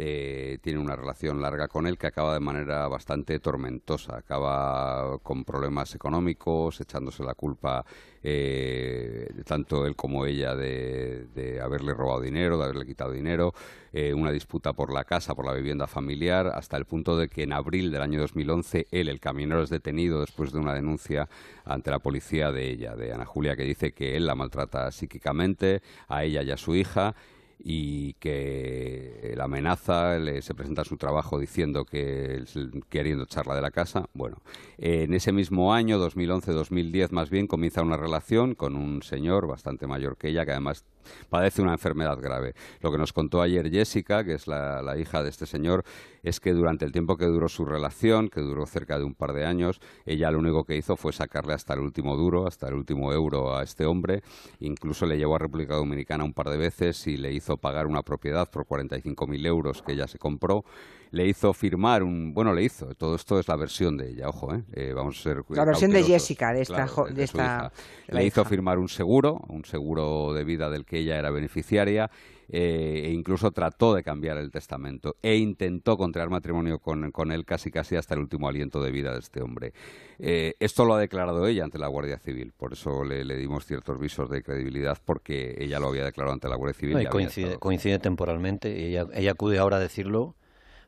Eh, 0.00 0.59
tiene 0.62 0.78
una 0.78 0.95
relación 0.95 1.43
larga 1.43 1.67
con 1.67 1.88
él 1.88 1.99
que 1.99 2.07
acaba 2.07 2.33
de 2.33 2.38
manera 2.38 2.87
bastante 2.87 3.40
tormentosa. 3.40 4.19
Acaba 4.19 5.19
con 5.25 5.43
problemas 5.43 5.93
económicos, 5.97 6.81
echándose 6.81 7.25
la 7.25 7.35
culpa 7.35 7.85
eh, 8.23 9.28
tanto 9.45 9.87
él 9.87 9.97
como 9.97 10.25
ella 10.25 10.55
de, 10.55 11.61
haberle 11.61 11.95
robado 11.95 12.21
dinero, 12.21 12.59
de 12.59 12.64
haberle 12.64 12.87
quitado 12.87 13.11
dinero, 13.11 13.55
eh, 13.93 14.14
una 14.14 14.31
disputa 14.31 14.73
por 14.73 14.93
la 14.93 15.02
casa, 15.02 15.35
por 15.35 15.45
la 15.45 15.52
vivienda 15.52 15.88
familiar, 15.88 16.47
hasta 16.55 16.76
el 16.76 16.85
punto 16.85 17.17
de 17.17 17.28
que 17.28 17.43
en 17.43 17.52
abril 17.52 17.90
del 17.90 18.02
año 18.02 18.21
2011 18.21 18.87
él, 18.93 19.09
el 19.09 19.19
camionero, 19.19 19.64
es 19.64 19.71
detenido 19.71 20.21
después 20.21 20.52
de 20.52 20.61
una 20.61 20.75
denuncia 20.75 21.28
ante 21.64 21.90
la 21.90 21.99
policía 21.99 22.52
de 22.52 22.71
ella, 22.71 22.95
de 22.95 23.12
Ana 23.12 23.26
Julia, 23.26 23.57
que 23.57 23.64
dice 23.64 23.90
que 23.90 24.17
él 24.17 24.26
la 24.26 24.37
maltrata 24.37 24.93
psíquicamente, 24.93 25.83
a 26.07 26.23
ella 26.23 26.43
y 26.43 26.52
a 26.52 26.57
su 26.57 26.76
hija 26.76 27.17
y 27.59 28.15
que 28.15 29.35
la 29.37 29.45
amenaza, 29.45 30.19
le, 30.19 30.43
se 30.43 30.55
presenta 30.55 30.85
su 30.85 30.97
trabajo 30.97 31.38
diciendo 31.38 31.85
que 31.85 32.45
queriendo 32.88 33.25
echarla 33.25 33.55
de 33.55 33.62
la 33.62 33.71
casa. 33.71 34.09
Bueno, 34.15 34.43
en 34.79 35.12
ese 35.15 35.33
mismo 35.33 35.75
año, 35.75 35.99
2011-2010 35.99 37.11
más 37.11 37.31
bien, 37.31 37.47
comienza 37.47 37.83
una 37.83 37.97
relación 37.97 38.55
con 38.55 38.77
un 38.77 39.03
señor 39.03 39.47
bastante 39.47 39.87
mayor 39.87 40.17
que 40.17 40.29
ella, 40.29 40.45
que 40.45 40.53
además 40.53 40.85
padece 41.29 41.62
una 41.62 41.73
enfermedad 41.73 42.19
grave. 42.21 42.55
Lo 42.81 42.91
que 42.91 42.99
nos 42.99 43.12
contó 43.12 43.43
ayer 43.43 43.71
Jessica, 43.71 44.25
que 44.25 44.35
es 44.35 44.47
la, 44.47 44.97
hija 44.99 45.23
de 45.23 45.31
este 45.31 45.47
señor, 45.47 45.85
es 46.23 46.41
que 46.41 46.53
durante 46.53 46.85
el 46.85 46.93
tiempo 46.93 47.17
que 47.17 47.27
duró 47.27 47.49
su 47.49 47.65
relación, 47.65 48.29
que 48.29 48.41
duró 48.41 48.67
cerca 48.67 48.99
de 48.99 49.05
un 49.05 49.15
par 49.15 49.33
de 49.33 49.47
años, 49.47 49.81
ella 50.07 50.31
lo 50.31 50.38
único 50.38 50.65
que 50.65 50.77
hizo 50.77 50.97
fue 50.97 51.12
sacarle 51.12 51.55
hasta 51.55 51.75
el 51.75 51.81
último 51.81 52.17
duro, 52.17 52.47
hasta 52.47 52.69
el 52.69 52.75
último 52.75 53.12
euro 53.12 53.57
a 53.57 53.62
este 53.62 53.87
hombre. 53.87 54.23
Incluso 54.61 55.07
le 55.07 55.17
llevó 55.17 55.37
a 55.37 55.38
República 55.38 55.75
Dominicana 55.75 56.25
un 56.25 56.33
par 56.33 56.50
de 56.50 56.57
veces 56.57 57.07
y 57.07 57.17
le 57.17 57.33
hizo 57.33 57.57
pagar 57.57 57.87
una 57.87 58.03
propiedad 58.03 58.50
por 58.50 58.67
45.000 58.67 59.47
euros 59.47 59.83
que 59.83 59.93
ella 59.93 60.07
se 60.07 60.19
compró 60.19 60.65
le 61.11 61.27
hizo 61.27 61.53
firmar 61.53 62.03
un 62.03 62.35
bueno 62.35 62.53
le 62.53 62.62
hizo 62.65 62.95
todo 62.95 63.15
esto 63.15 63.38
es 63.38 63.49
la 63.49 63.57
versión 63.57 63.97
de 63.97 64.11
ella 64.11 64.29
ojo 64.29 64.55
eh, 64.55 64.62
eh 64.73 64.93
vamos 64.93 65.19
a 65.19 65.23
ser 65.23 65.43
la 65.49 65.65
versión 65.65 65.91
de 65.91 66.03
Jessica 66.03 66.53
de 66.53 66.62
esta, 66.62 66.87
de, 67.11 67.25
esta 67.25 67.73
le 68.09 68.25
hizo 68.25 68.45
firmar 68.45 68.79
un 68.79 68.88
seguro 68.88 69.41
un 69.49 69.65
seguro 69.65 70.33
de 70.33 70.45
vida 70.45 70.71
del 70.71 70.85
que 70.85 70.99
ella 70.99 71.19
era 71.19 71.31
beneficiaria 71.31 72.11
eh, 72.50 73.03
e 73.05 73.12
incluso 73.12 73.50
trató 73.50 73.95
de 73.95 74.03
cambiar 74.03 74.38
el 74.38 74.50
testamento 74.50 75.17
e 75.21 75.37
intentó 75.37 75.99
contraer 75.99 76.31
matrimonio 76.31 76.79
con, 76.79 77.11
con, 77.11 77.31
él 77.31 77.45
casi 77.45 77.71
casi 77.71 77.97
hasta 77.97 78.15
el 78.15 78.21
último 78.21 78.49
aliento 78.49 78.83
de 78.83 78.91
vida 78.91 79.12
de 79.12 79.19
este 79.19 79.43
hombre. 79.43 79.75
Eh, 80.19 80.55
esto 80.59 80.87
lo 80.87 80.95
ha 80.95 80.99
declarado 80.99 81.47
ella 81.47 81.65
ante 81.65 81.79
la 81.79 81.88
Guardia 81.88 82.19
Civil, 82.19 82.55
por 82.57 82.73
eso 82.73 83.05
le, 83.05 83.23
dimos 83.37 83.67
ciertos 83.67 84.00
visos 84.00 84.31
de 84.31 84.43
credibilidad 84.43 84.97
porque 85.05 85.57
ella 85.59 85.79
lo 85.79 85.88
había 85.88 86.05
declarado 86.05 86.33
ante 86.33 86.49
la 86.49 86.57
Guardia 86.57 86.81
Civil. 86.81 87.03
y 87.03 87.07
coincide, 87.07 87.59
coincide 87.59 87.99
temporalmente 87.99 88.71
y 88.79 88.97
ella, 88.97 89.07
ella 89.12 89.33
acude 89.33 89.59
ahora 89.59 89.77
a 89.77 89.81
decirlo 89.81 90.35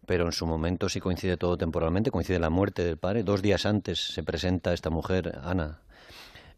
pero 0.07 0.26
en 0.26 0.33
su 0.33 0.47
momento 0.47 0.88
sí 0.88 1.00
coincide 1.00 1.37
todo 1.37 1.57
temporalmente, 1.57 2.11
coincide 2.11 2.38
la 2.38 2.50
muerte 2.50 2.85
del 2.85 2.97
padre. 2.97 3.23
Dos 3.23 3.42
días 3.42 3.66
antes 3.66 3.99
se 3.99 4.23
presenta 4.23 4.73
esta 4.73 4.90
mujer, 4.90 5.38
Ana, 5.42 5.80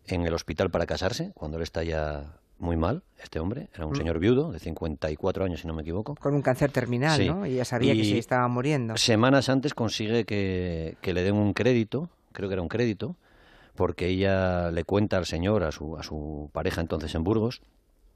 en 0.06 0.26
el 0.26 0.34
hospital 0.34 0.70
para 0.70 0.86
casarse, 0.86 1.32
cuando 1.34 1.58
él 1.58 1.62
está 1.62 1.82
ya 1.82 2.38
muy 2.58 2.76
mal, 2.76 3.02
este 3.22 3.40
hombre. 3.40 3.68
Era 3.74 3.86
un 3.86 3.92
mm. 3.92 3.96
señor 3.96 4.18
viudo 4.20 4.52
de 4.52 4.60
54 4.60 5.44
años, 5.44 5.60
si 5.60 5.66
no 5.66 5.74
me 5.74 5.82
equivoco. 5.82 6.14
Con 6.14 6.34
un 6.34 6.42
cáncer 6.42 6.70
terminal, 6.70 7.26
¿no? 7.26 7.46
Y 7.46 7.56
ya 7.56 7.64
sabía 7.64 7.92
que 7.92 8.04
se 8.04 8.18
estaba 8.18 8.46
muriendo. 8.48 8.96
Semanas 8.96 9.48
antes 9.48 9.74
consigue 9.74 10.24
que, 10.24 10.96
que, 11.00 11.12
le 11.12 11.22
den 11.22 11.34
un 11.34 11.52
crédito, 11.52 12.08
creo 12.32 12.48
que 12.48 12.54
era 12.54 12.62
un 12.62 12.68
crédito, 12.68 13.16
porque 13.74 14.06
ella 14.06 14.70
le 14.70 14.84
cuenta 14.84 15.16
al 15.16 15.26
señor, 15.26 15.64
a 15.64 15.72
su, 15.72 15.96
a 15.96 16.02
su 16.02 16.50
pareja 16.52 16.80
entonces 16.80 17.14
en 17.14 17.24
Burgos, 17.24 17.62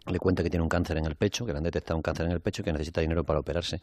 le 0.07 0.19
cuenta 0.19 0.43
que 0.43 0.51
tiene 0.51 0.63
un 0.63 0.69
cáncer 0.69 0.99
en 0.99 1.07
el 1.07 1.17
pecho, 1.17 1.45
que 1.45 1.53
le 1.53 1.59
han 1.59 1.65
detectado 1.65 1.97
un 1.97 2.03
cáncer 2.03 2.27
en 2.27 2.33
el 2.33 2.41
pecho 2.41 2.63
y 2.63 2.65
que 2.65 2.73
necesita 2.73 3.01
dinero 3.01 3.25
para 3.25 3.41
operarse 3.41 3.81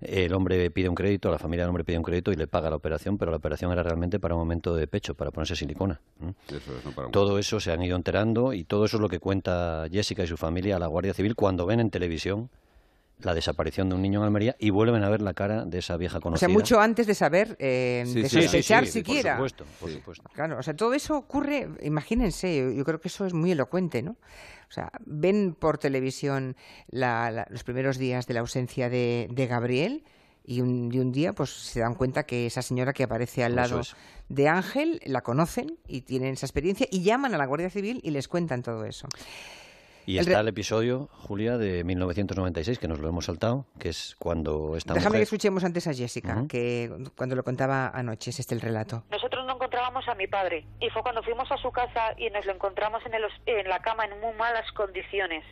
el 0.00 0.32
hombre 0.32 0.70
pide 0.70 0.88
un 0.88 0.94
crédito, 0.94 1.30
la 1.30 1.38
familia 1.38 1.64
del 1.64 1.70
hombre 1.70 1.84
pide 1.84 1.98
un 1.98 2.04
crédito 2.04 2.32
y 2.32 2.36
le 2.36 2.46
paga 2.46 2.70
la 2.70 2.76
operación, 2.76 3.18
pero 3.18 3.30
la 3.30 3.38
operación 3.38 3.72
era 3.72 3.82
realmente 3.82 4.20
para 4.20 4.34
un 4.34 4.40
momento 4.40 4.74
de 4.74 4.86
pecho, 4.86 5.14
para 5.14 5.30
ponerse 5.30 5.56
silicona. 5.56 6.00
todo 7.10 7.38
eso 7.38 7.60
se 7.60 7.72
han 7.72 7.82
ido 7.82 7.96
enterando 7.96 8.52
y 8.52 8.64
todo 8.64 8.84
eso 8.84 8.96
es 8.96 9.00
lo 9.00 9.08
que 9.08 9.18
cuenta 9.18 9.86
Jessica 9.90 10.24
y 10.24 10.26
su 10.26 10.36
familia 10.36 10.76
a 10.76 10.78
la 10.78 10.86
Guardia 10.86 11.14
Civil 11.14 11.34
cuando 11.34 11.66
ven 11.66 11.80
en 11.80 11.90
televisión 11.90 12.50
la 13.20 13.34
desaparición 13.34 13.88
de 13.88 13.96
un 13.96 14.02
niño 14.02 14.20
en 14.20 14.26
Almería 14.26 14.56
y 14.58 14.70
vuelven 14.70 15.02
a 15.02 15.08
ver 15.08 15.22
la 15.22 15.34
cara 15.34 15.64
de 15.64 15.78
esa 15.78 15.96
vieja 15.96 16.20
conocida. 16.20 16.46
O 16.46 16.48
sea, 16.48 16.54
mucho 16.54 16.80
antes 16.80 17.06
de 17.06 17.14
saber, 17.14 17.56
eh, 17.58 18.04
de 18.06 18.28
sospechar 18.28 18.86
siquiera. 18.86 19.36
Por 19.36 19.50
supuesto, 19.50 19.64
por 19.80 19.90
supuesto. 19.90 20.30
Claro, 20.34 20.58
o 20.58 20.62
sea, 20.62 20.74
todo 20.74 20.94
eso 20.94 21.16
ocurre, 21.16 21.68
imagínense, 21.82 22.74
yo 22.76 22.84
creo 22.84 23.00
que 23.00 23.08
eso 23.08 23.26
es 23.26 23.34
muy 23.34 23.50
elocuente, 23.50 24.02
¿no? 24.02 24.16
O 24.68 24.72
sea, 24.72 24.92
ven 25.06 25.56
por 25.58 25.78
televisión 25.78 26.56
los 26.90 27.64
primeros 27.64 27.98
días 27.98 28.26
de 28.26 28.34
la 28.34 28.40
ausencia 28.40 28.90
de, 28.90 29.46
Gabriel 29.48 30.04
y 30.44 30.60
un, 30.60 30.94
un, 30.94 31.12
día 31.12 31.32
pues 31.32 31.50
se 31.50 31.80
dan 31.80 31.94
cuenta 31.94 32.24
que 32.24 32.46
esa 32.46 32.62
señora 32.62 32.92
que 32.92 33.02
aparece 33.02 33.44
al 33.44 33.56
lado 33.56 33.80
de 34.28 34.48
Ángel 34.48 35.00
la 35.04 35.22
conocen 35.22 35.78
y 35.86 36.02
tienen 36.02 36.34
esa 36.34 36.46
experiencia 36.46 36.86
y 36.90 37.02
llaman 37.02 37.34
a 37.34 37.38
la 37.38 37.46
Guardia 37.46 37.70
Civil 37.70 38.00
y 38.02 38.10
les 38.10 38.28
cuentan 38.28 38.62
todo 38.62 38.84
eso. 38.84 39.08
Y 40.08 40.18
está 40.18 40.40
el 40.40 40.48
episodio, 40.48 41.10
Julia, 41.12 41.58
de 41.58 41.84
1996, 41.84 42.78
que 42.78 42.88
nos 42.88 42.98
lo 42.98 43.10
hemos 43.10 43.26
saltado, 43.26 43.66
que 43.78 43.90
es 43.90 44.16
cuando 44.18 44.74
esta 44.74 44.94
Déjame 44.94 45.18
que 45.18 45.24
escuchemos 45.24 45.64
antes 45.64 45.86
a 45.86 45.92
Jessica, 45.92 46.46
que 46.48 46.90
cuando 47.14 47.36
lo 47.36 47.44
contaba 47.44 47.88
anoche, 47.88 48.30
es 48.30 48.40
este 48.40 48.54
el 48.54 48.62
relato. 48.62 49.04
Nosotros 49.10 49.44
no 49.44 49.56
encontrábamos 49.56 50.08
a 50.08 50.14
mi 50.14 50.26
padre, 50.26 50.64
y 50.80 50.88
fue 50.88 51.02
cuando 51.02 51.22
fuimos 51.22 51.52
a 51.52 51.58
su 51.58 51.70
casa 51.72 52.14
y 52.16 52.30
nos 52.30 52.46
lo 52.46 52.54
encontramos 52.54 53.04
en, 53.04 53.12
el, 53.12 53.24
en 53.44 53.68
la 53.68 53.80
cama 53.80 54.06
en 54.06 54.18
muy 54.18 54.34
malas 54.34 54.72
condiciones 54.72 55.44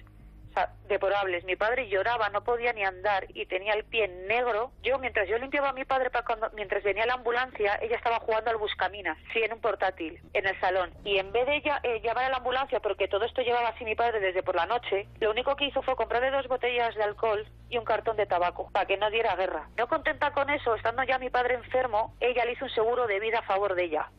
deplorables. 0.88 1.44
Mi 1.44 1.56
padre 1.56 1.88
lloraba, 1.88 2.28
no 2.30 2.42
podía 2.44 2.72
ni 2.72 2.84
andar 2.84 3.26
y 3.34 3.46
tenía 3.46 3.74
el 3.74 3.84
pie 3.84 4.08
negro. 4.08 4.72
Yo, 4.82 4.98
mientras 4.98 5.28
yo 5.28 5.38
limpiaba 5.38 5.70
a 5.70 5.72
mi 5.72 5.84
padre 5.84 6.10
para 6.10 6.24
cuando, 6.24 6.50
mientras 6.54 6.82
venía 6.82 7.06
la 7.06 7.14
ambulancia, 7.14 7.78
ella 7.82 7.96
estaba 7.96 8.20
jugando 8.20 8.50
al 8.50 8.56
buscaminas, 8.56 9.18
sí, 9.32 9.40
en 9.42 9.52
un 9.52 9.60
portátil, 9.60 10.20
en 10.32 10.46
el 10.46 10.58
salón. 10.60 10.90
Y 11.04 11.18
en 11.18 11.32
vez 11.32 11.46
de 11.46 11.56
ella 11.56 11.80
eh, 11.82 12.00
llamar 12.02 12.24
a 12.24 12.30
la 12.30 12.36
ambulancia, 12.38 12.80
porque 12.80 13.08
todo 13.08 13.24
esto 13.24 13.42
llevaba 13.42 13.68
así 13.68 13.84
mi 13.84 13.94
padre 13.94 14.20
desde 14.20 14.42
por 14.42 14.56
la 14.56 14.66
noche, 14.66 15.08
lo 15.20 15.30
único 15.30 15.56
que 15.56 15.66
hizo 15.66 15.82
fue 15.82 15.96
comprarle 15.96 16.30
dos 16.30 16.48
botellas 16.48 16.94
de 16.94 17.02
alcohol 17.02 17.46
y 17.68 17.78
un 17.78 17.84
cartón 17.84 18.16
de 18.16 18.26
tabaco, 18.26 18.70
para 18.72 18.86
que 18.86 18.96
no 18.96 19.10
diera 19.10 19.36
guerra. 19.36 19.68
No 19.76 19.88
contenta 19.88 20.32
con 20.32 20.50
eso, 20.50 20.74
estando 20.74 21.02
ya 21.04 21.18
mi 21.18 21.30
padre 21.30 21.54
enfermo, 21.54 22.14
ella 22.20 22.44
le 22.44 22.52
hizo 22.52 22.64
un 22.64 22.70
seguro 22.70 23.06
de 23.06 23.20
vida 23.20 23.40
a 23.40 23.42
favor 23.42 23.74
de 23.74 23.84
ella 23.84 24.10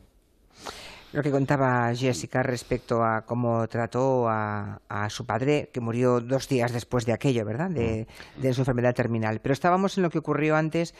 lo 1.12 1.22
que 1.22 1.30
contaba 1.30 1.94
Jessica 1.94 2.42
respecto 2.42 3.02
a 3.02 3.24
cómo 3.24 3.66
trató 3.68 4.28
a, 4.28 4.78
su 5.08 5.24
padre, 5.24 5.70
que 5.72 5.80
murió 5.80 6.20
dos 6.20 6.48
días 6.48 6.72
después 6.72 7.06
de 7.06 7.12
aquello, 7.12 7.44
¿verdad? 7.44 7.70
De, 7.70 8.06
mm. 8.36 8.40
de, 8.40 8.54
su 8.54 8.60
enfermedad 8.60 8.94
terminal. 8.94 9.40
Pero 9.40 9.52
estábamos 9.52 9.96
en 9.96 10.02
lo 10.02 10.10
que 10.10 10.18
ocurrió 10.18 10.56
antes, 10.56 10.94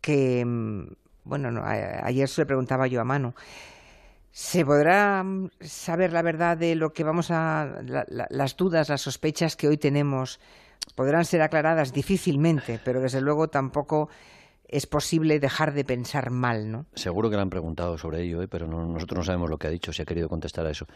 que, 0.00 0.44
mm, 0.44 0.88
bueno, 1.24 1.62
ayer 1.64 2.28
se 2.28 2.42
le 2.42 2.46
preguntaba 2.46 2.86
yo 2.86 3.00
a 3.00 3.04
Manu. 3.04 3.34
¿Se 4.30 4.64
podrá 4.64 5.22
mm, 5.22 5.50
saber 5.60 6.12
la 6.12 6.22
verdad 6.22 6.56
de 6.56 6.74
lo 6.74 6.92
que 6.92 7.04
vamos 7.04 7.30
a. 7.30 7.80
las 8.30 8.56
dudas, 8.56 8.88
las 8.88 9.00
sospechas 9.00 9.56
que 9.56 9.68
hoy 9.68 9.78
tenemos? 9.78 10.40
Podrán 10.94 11.24
ser 11.24 11.42
aclaradas 11.42 11.92
difícilmente, 11.92 12.80
pero 12.84 13.00
desde 13.00 13.20
luego 13.20 13.48
tampoco 13.48 14.08
es 14.68 14.86
posible 14.86 15.40
dejar 15.40 15.72
de 15.72 15.84
pensar 15.84 16.30
mal, 16.30 16.70
¿no? 16.70 16.86
Seguro 16.94 17.30
que 17.30 17.36
le 17.36 17.42
han 17.42 17.50
preguntado 17.50 17.96
sobre 17.98 18.22
ello, 18.22 18.42
¿eh? 18.42 18.48
pero 18.48 18.66
nosotros 18.66 19.18
no 19.18 19.24
sabemos 19.24 19.50
lo 19.50 19.58
que 19.58 19.66
ha 19.66 19.70
dicho, 19.70 19.92
si 19.92 20.02
ha 20.02 20.04
querido 20.04 20.28
contestar 20.28 20.66
a 20.66 20.70
eso. 20.70 20.86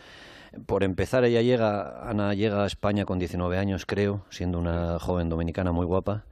Por 0.67 0.85
empezar, 0.85 1.25
ella 1.25 1.41
llega, 1.41 2.09
Ana 2.09 2.35
llega 2.35 2.65
a 2.65 2.67
España 2.67 3.07
con 3.07 3.19
19 3.19 3.57
años, 3.59 3.87
creo, 3.87 4.27
siendo 4.29 4.59
una 4.59 4.99
joven 4.99 5.31
dominicana 5.31 5.73
muy 5.73 5.87
guapa. 5.87 6.25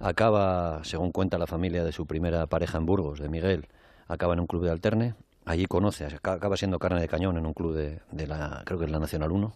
Acaba, 0.00 0.82
según 0.82 1.12
cuenta 1.12 1.38
la 1.38 1.46
familia 1.46 1.84
de 1.84 1.92
su 1.92 2.06
primera 2.06 2.46
pareja 2.46 2.78
en 2.78 2.86
Burgos, 2.86 3.20
de 3.20 3.28
Miguel, 3.28 3.68
acaba 4.08 4.34
en 4.34 4.40
un 4.40 4.46
club 4.46 4.64
de 4.64 4.70
alterne. 4.72 5.14
Allí 5.44 5.66
conoce, 5.66 6.06
acaba 6.06 6.56
siendo 6.56 6.78
carne 6.78 7.00
de 7.00 7.08
cañón 7.08 7.36
en 7.36 7.46
un 7.46 7.52
club 7.52 7.74
de, 7.74 8.26
la, 8.26 8.62
creo 8.64 8.78
que 8.78 8.86
es 8.86 8.90
la 8.90 8.98
Nacional 8.98 9.30
1. 9.30 9.54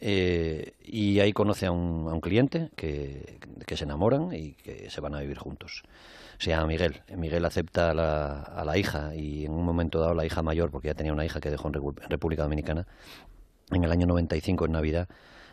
Eh, 0.00 0.74
y 0.82 1.20
ahí 1.20 1.32
conoce 1.32 1.66
a 1.66 1.72
un, 1.72 2.06
a 2.08 2.12
un 2.12 2.20
cliente 2.20 2.70
que, 2.76 3.38
que, 3.66 3.76
se 3.76 3.84
enamoran 3.84 4.32
y 4.32 4.52
que 4.52 4.90
se 4.90 5.00
van 5.00 5.14
a 5.14 5.20
vivir 5.20 5.38
juntos 5.38 5.82
se 6.38 6.50
llama 6.50 6.66
Miguel. 6.66 7.02
Miguel 7.16 7.44
acepta 7.44 7.90
a 7.90 7.94
la, 7.94 8.42
a 8.42 8.64
la 8.64 8.76
hija 8.76 9.14
y 9.14 9.46
en 9.46 9.52
un 9.52 9.64
momento 9.64 10.00
dado 10.00 10.14
la 10.14 10.26
hija 10.26 10.42
mayor, 10.42 10.70
porque 10.70 10.88
ya 10.88 10.94
tenía 10.94 11.12
una 11.12 11.24
hija 11.24 11.40
que 11.40 11.50
dejó 11.50 11.68
en 11.68 11.74
República 12.10 12.42
Dominicana, 12.42 12.86
en 13.70 13.84
el 13.84 13.90
año 13.90 14.06
95, 14.06 14.66
en 14.66 14.72
Navidad, 14.72 15.08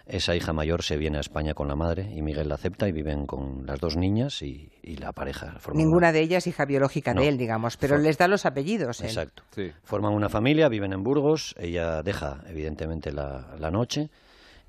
esa 0.05 0.35
hija 0.35 0.51
mayor 0.51 0.83
se 0.83 0.97
viene 0.97 1.17
a 1.17 1.21
España 1.21 1.53
con 1.53 1.69
la 1.69 1.75
madre 1.75 2.11
y 2.13 2.21
Miguel 2.21 2.49
la 2.49 2.55
acepta 2.55 2.89
y 2.89 2.91
viven 2.91 3.25
con 3.25 3.65
las 3.65 3.79
dos 3.79 3.95
niñas 3.95 4.41
y, 4.41 4.69
la 4.97 5.13
pareja. 5.13 5.57
Ninguna 5.73 6.11
de 6.11 6.19
ellas 6.19 6.45
hija 6.45 6.65
biológica 6.65 7.13
de 7.13 7.29
él, 7.29 7.37
digamos, 7.37 7.77
pero 7.77 7.97
les 7.97 8.17
da 8.17 8.27
los 8.27 8.45
apellidos. 8.45 9.01
Exacto. 9.01 9.43
Forman 9.83 10.13
una 10.13 10.27
familia, 10.27 10.67
viven 10.67 10.91
en 10.91 11.03
Burgos, 11.03 11.55
ella 11.57 12.03
deja 12.03 12.41
evidentemente 12.47 13.13
la, 13.13 13.55
la 13.57 13.71
noche 13.71 14.09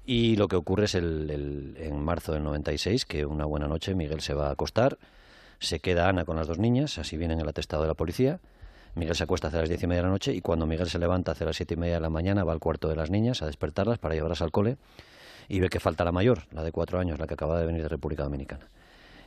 y 0.05 0.37
lo 0.37 0.49
que 0.49 0.57
ocurre 0.57 0.85
es 0.85 0.95
el, 0.95 1.77
en 1.79 2.01
marzo 2.03 2.33
del 2.33 2.43
96 2.45 3.05
que 3.05 3.27
una 3.27 3.45
buena 3.45 3.69
noche 3.69 3.95
Miguel 3.95 4.21
se 4.21 4.35
va 4.35 4.49
a 4.49 4.53
acostar 4.53 4.99
se 5.65 5.81
queda 5.81 6.09
Ana 6.09 6.25
con 6.25 6.37
las 6.37 6.47
dos 6.47 6.59
niñas, 6.59 6.99
así 6.99 7.17
viene 7.17 7.35
en 7.35 7.41
el 7.41 7.49
atestado 7.49 7.83
de 7.83 7.89
la 7.89 7.95
policía. 7.95 8.41
Miguel 8.95 9.17
se 9.17 9.25
acuesta 9.25 9.49
hacia 9.49 9.61
las 9.61 9.69
diez 9.69 9.83
y 9.83 9.87
media 9.87 10.03
de 10.03 10.09
la 10.09 10.13
noche 10.13 10.33
y 10.33 10.41
cuando 10.41 10.67
Miguel 10.67 10.89
se 10.89 10.99
levanta 10.99 11.33
hacia 11.33 11.47
las 11.47 11.57
siete 11.57 11.75
y 11.75 11.77
media 11.77 11.95
de 11.95 12.01
la 12.01 12.11
mañana 12.11 12.45
va 12.45 12.53
al 12.53 12.61
cuarto 12.61 12.89
de 12.89 12.97
las 12.97 13.11
niñas 13.11 13.43
a 13.43 13.47
despertarlas 13.47 13.99
para 13.99 14.15
llevarlas 14.15 14.43
al 14.43 14.53
cole 14.53 14.77
y 15.49 15.61
ve 15.61 15.69
que 15.69 15.81
falta 15.81 16.05
la 16.05 16.13
mayor, 16.13 16.43
la 16.53 16.63
de 16.63 16.71
cuatro 16.71 16.99
años, 17.01 17.19
la 17.19 17.27
que 17.27 17.35
acaba 17.35 17.59
de 17.59 17.67
venir 17.67 17.83
de 17.83 17.89
República 17.89 18.23
Dominicana. 18.23 18.69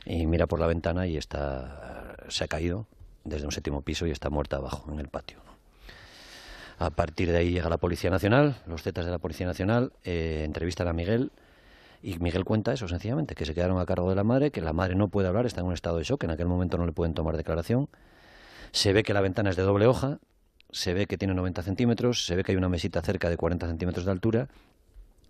Y 0.06 0.26
mira 0.26 0.46
por 0.46 0.58
la 0.58 0.66
ventana 0.66 1.06
y 1.06 1.16
está, 1.16 2.16
se 2.28 2.44
ha 2.44 2.48
caído 2.48 2.86
desde 3.24 3.44
un 3.44 3.52
séptimo 3.52 3.82
piso 3.82 4.06
y 4.06 4.10
está 4.10 4.30
muerta 4.30 4.56
abajo 4.56 4.90
en 4.90 5.00
el 5.00 5.08
patio. 5.08 5.38
A 6.78 6.90
partir 6.90 7.32
de 7.32 7.38
ahí 7.38 7.50
llega 7.50 7.68
la 7.68 7.78
Policía 7.78 8.08
Nacional, 8.08 8.56
los 8.66 8.82
zetas 8.82 9.04
de 9.04 9.10
la 9.10 9.18
Policía 9.18 9.46
Nacional 9.46 9.92
eh, 10.04 10.42
entrevistan 10.44 10.86
a 10.86 10.92
Miguel 10.92 11.32
y 12.02 12.18
Miguel 12.20 12.44
cuenta 12.44 12.72
eso 12.72 12.86
sencillamente, 12.86 13.34
que 13.34 13.44
se 13.44 13.52
quedaron 13.52 13.80
a 13.80 13.86
cargo 13.86 14.08
de 14.08 14.14
la 14.14 14.22
madre, 14.22 14.52
que 14.52 14.60
la 14.60 14.72
madre 14.72 14.94
no 14.94 15.08
puede 15.08 15.26
hablar, 15.26 15.44
está 15.44 15.60
en 15.60 15.66
un 15.66 15.72
estado 15.72 15.98
de 15.98 16.04
shock, 16.04 16.22
en 16.22 16.30
aquel 16.30 16.46
momento 16.46 16.78
no 16.78 16.86
le 16.86 16.92
pueden 16.92 17.14
tomar 17.14 17.36
declaración. 17.36 17.88
Se 18.70 18.92
ve 18.92 19.02
que 19.02 19.12
la 19.12 19.20
ventana 19.20 19.50
es 19.50 19.56
de 19.56 19.64
doble 19.64 19.86
hoja, 19.86 20.20
se 20.70 20.94
ve 20.94 21.06
que 21.06 21.18
tiene 21.18 21.34
90 21.34 21.62
centímetros, 21.62 22.24
se 22.24 22.36
ve 22.36 22.44
que 22.44 22.52
hay 22.52 22.56
una 22.56 22.68
mesita 22.68 23.02
cerca 23.02 23.28
de 23.28 23.36
40 23.36 23.66
centímetros 23.66 24.04
de 24.04 24.12
altura 24.12 24.48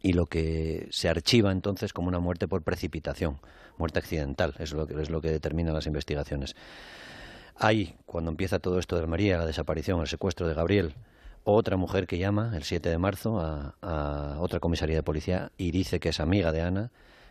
y 0.02 0.12
lo 0.12 0.26
que 0.26 0.88
se 0.90 1.08
archiva 1.08 1.50
entonces 1.50 1.94
como 1.94 2.08
una 2.08 2.18
muerte 2.18 2.46
por 2.46 2.62
precipitación, 2.62 3.38
muerte 3.78 4.00
accidental, 4.00 4.54
es 4.58 4.72
lo 4.74 4.86
que, 4.86 5.00
es 5.00 5.08
lo 5.08 5.22
que 5.22 5.30
determinan 5.30 5.72
las 5.72 5.86
investigaciones. 5.86 6.54
Hay, 7.56 7.96
cuando 8.04 8.30
empieza 8.30 8.58
todo 8.58 8.78
esto 8.78 9.00
de 9.00 9.06
María, 9.06 9.38
la 9.38 9.46
desaparición, 9.46 10.00
el 10.00 10.06
secuestro 10.06 10.46
de 10.46 10.54
Gabriel, 10.54 10.94
otra 11.52 11.76
mujer 11.76 12.06
que 12.06 12.18
llama 12.18 12.52
el 12.54 12.64
7 12.64 12.88
de 12.88 12.98
marzo 12.98 13.40
a, 13.40 13.74
a, 13.82 14.36
otra 14.40 14.60
comisaría 14.60 14.96
de 14.96 15.02
policía 15.02 15.50
y 15.56 15.70
dice 15.70 16.00
que 16.00 16.10
es 16.10 16.20
amiga 16.20 16.52
de 16.52 16.62
Ana, 16.62 16.90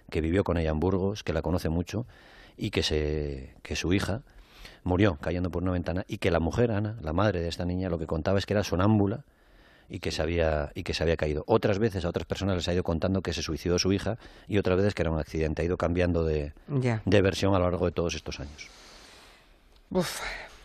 que 0.09 0.21
vivió 0.21 0.43
con 0.43 0.57
ella 0.57 0.71
en 0.71 0.79
Burgos, 0.79 1.23
que 1.23 1.33
la 1.33 1.41
conoce 1.41 1.69
mucho 1.69 2.05
y 2.57 2.71
que, 2.71 2.83
se, 2.83 3.53
que 3.61 3.75
su 3.75 3.93
hija 3.93 4.21
murió 4.83 5.17
cayendo 5.21 5.51
por 5.51 5.63
una 5.63 5.73
ventana 5.73 6.05
y 6.07 6.17
que 6.17 6.31
la 6.31 6.39
mujer, 6.39 6.71
Ana, 6.71 6.97
la 7.01 7.13
madre 7.13 7.41
de 7.41 7.49
esta 7.49 7.65
niña, 7.65 7.89
lo 7.89 7.99
que 7.99 8.07
contaba 8.07 8.39
es 8.39 8.45
que 8.45 8.53
era 8.53 8.63
sonámbula 8.63 9.23
y 9.89 9.99
que 9.99 10.11
se 10.11 10.21
había 10.21 10.71
y 10.75 10.83
que 10.83 10.93
se 10.93 11.03
había 11.03 11.15
caído. 11.15 11.43
Otras 11.47 11.79
veces 11.79 12.03
a 12.03 12.09
otras 12.09 12.25
personas 12.25 12.55
les 12.57 12.67
ha 12.67 12.73
ido 12.73 12.83
contando 12.83 13.21
que 13.21 13.33
se 13.33 13.41
suicidó 13.41 13.79
su 13.79 13.93
hija 13.93 14.17
y 14.47 14.57
otras 14.57 14.77
veces 14.77 14.93
que 14.93 15.03
era 15.03 15.11
un 15.11 15.19
accidente. 15.19 15.61
Ha 15.61 15.65
ido 15.65 15.77
cambiando 15.77 16.23
de, 16.23 16.53
de 16.67 17.21
versión 17.21 17.55
a 17.55 17.59
lo 17.59 17.65
largo 17.65 17.85
de 17.85 17.91
todos 17.91 18.15
estos 18.15 18.39
años. 18.39 18.69
Uf, 19.89 20.19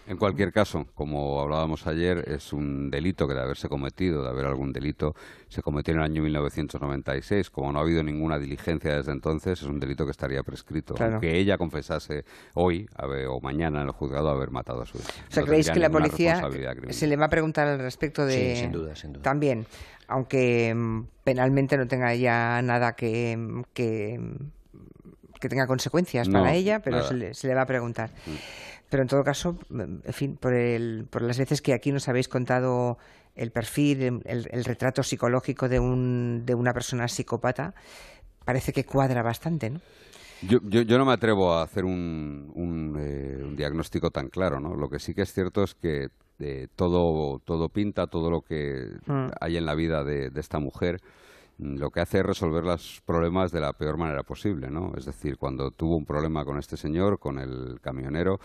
en 0.06 0.16
cualquier 0.16 0.52
caso, 0.52 0.86
como 0.94 1.40
hablábamos 1.40 1.86
ayer, 1.86 2.24
es 2.28 2.52
un 2.52 2.90
delito 2.90 3.28
que 3.28 3.34
de 3.34 3.40
haberse 3.40 3.68
cometido, 3.68 4.22
de 4.22 4.30
haber 4.30 4.46
algún 4.46 4.72
delito, 4.72 5.14
se 5.48 5.62
cometió 5.62 5.94
en 5.94 6.00
el 6.00 6.04
año 6.04 6.22
1996. 6.22 7.50
Como 7.50 7.72
no 7.72 7.78
ha 7.78 7.82
habido 7.82 8.02
ninguna 8.02 8.38
diligencia 8.38 8.96
desde 8.96 9.12
entonces, 9.12 9.62
es 9.62 9.68
un 9.68 9.78
delito 9.78 10.04
que 10.04 10.10
estaría 10.10 10.42
prescrito. 10.42 10.94
Aunque 10.98 11.38
ella 11.38 11.56
confesase 11.56 12.24
hoy 12.54 12.88
o 13.28 13.40
mañana 13.40 13.82
en 13.82 13.86
el 13.86 13.92
juzgado 13.92 14.28
haber 14.28 14.50
matado 14.50 14.82
a 14.82 14.86
su 14.86 14.98
hija. 14.98 15.08
O 15.28 15.32
sea, 15.32 15.44
¿creéis 15.44 15.70
que 15.70 15.78
la 15.78 15.90
policía 15.90 16.42
se 16.90 17.06
le 17.06 17.16
va 17.16 17.26
a 17.26 17.30
preguntar 17.30 17.68
al 17.68 17.78
respecto 17.78 18.26
de... 18.26 18.56
Sí, 18.56 18.62
sin 18.62 18.72
duda, 18.72 18.96
sin 18.96 19.12
duda. 19.12 19.22
También, 19.22 19.66
aunque 20.08 20.74
mm, 20.74 21.02
penalmente 21.22 21.76
no 21.76 21.86
tenga 21.86 22.14
ya 22.14 22.60
nada 22.62 22.94
que... 22.94 23.62
que 23.72 24.20
que 25.40 25.48
tenga 25.48 25.66
consecuencias 25.66 26.28
para 26.28 26.54
ella, 26.54 26.78
pero 26.78 27.02
se 27.02 27.14
le, 27.14 27.34
se 27.34 27.48
le, 27.48 27.54
va 27.56 27.62
a 27.62 27.66
preguntar. 27.66 28.10
Mm. 28.26 28.30
Pero 28.92 29.05
en 29.05 29.09
todo 29.09 29.24
caso, 29.24 29.57
en 29.70 30.02
fin, 30.12 30.37
por, 30.37 30.52
el, 30.52 31.07
por 31.09 31.22
las 31.22 31.38
veces 31.38 31.62
que 31.62 31.72
aquí 31.72 31.90
nos 31.92 32.11
habéis 32.11 32.28
contado 32.28 32.98
el 33.35 33.50
perfil, 33.50 34.20
el, 34.26 34.64
retrato 34.66 35.02
psicológico 35.02 35.66
de, 35.66 35.81
un, 35.81 36.42
de 36.44 36.55
una 36.55 36.74
persona 36.74 37.09
psicópata, 37.09 37.74
parece 38.44 38.74
que 38.74 38.85
cuadra 38.85 39.22
bastante, 39.22 39.70
¿no? 39.70 39.81
Yo, 40.42 40.59
yo, 40.61 40.98
no 40.98 41.07
me 41.07 41.14
atrevo 41.14 41.55
a 41.55 41.62
hacer 41.62 41.87
un, 41.87 42.52
un, 42.55 42.98
eh, 43.00 43.55
diagnóstico 43.57 44.11
tan 44.11 44.28
claro, 44.28 44.61
¿no? 44.61 44.76
Lo 44.76 44.90
que 44.90 44.98
sí 44.98 45.14
que 45.14 45.22
es 45.22 45.33
cierto 45.33 45.62
es 45.62 45.74
que 45.74 46.09
eh, 46.40 46.68
todo, 46.76 47.38
todo 47.38 47.70
pinta, 47.70 48.09
todo 48.09 48.31
lo 48.31 48.42
que 48.42 48.88
mm. 49.07 49.28
hay 49.40 49.57
en 49.57 49.64
la 49.64 49.74
vida 49.74 50.05
de 50.05 50.31
esta 50.37 50.59
mujer 50.59 51.00
lo 51.58 51.90
que 51.90 52.00
hace 52.00 52.18
es 52.18 52.26
resolver 52.26 52.64
los 52.64 53.02
problemas 53.04 53.52
de 53.52 53.60
la 53.60 53.72
peor 53.72 53.96
manera 53.96 54.22
posible, 54.22 54.70
¿no? 54.70 54.92
Es 54.96 55.04
decir, 55.04 55.36
cuando 55.36 55.70
tuvo 55.70 55.96
un 55.96 56.04
problema 56.04 56.44
con 56.44 56.58
este 56.58 56.76
señor, 56.76 57.18
con 57.18 57.38
el 57.38 57.80
camionero, 57.80 58.40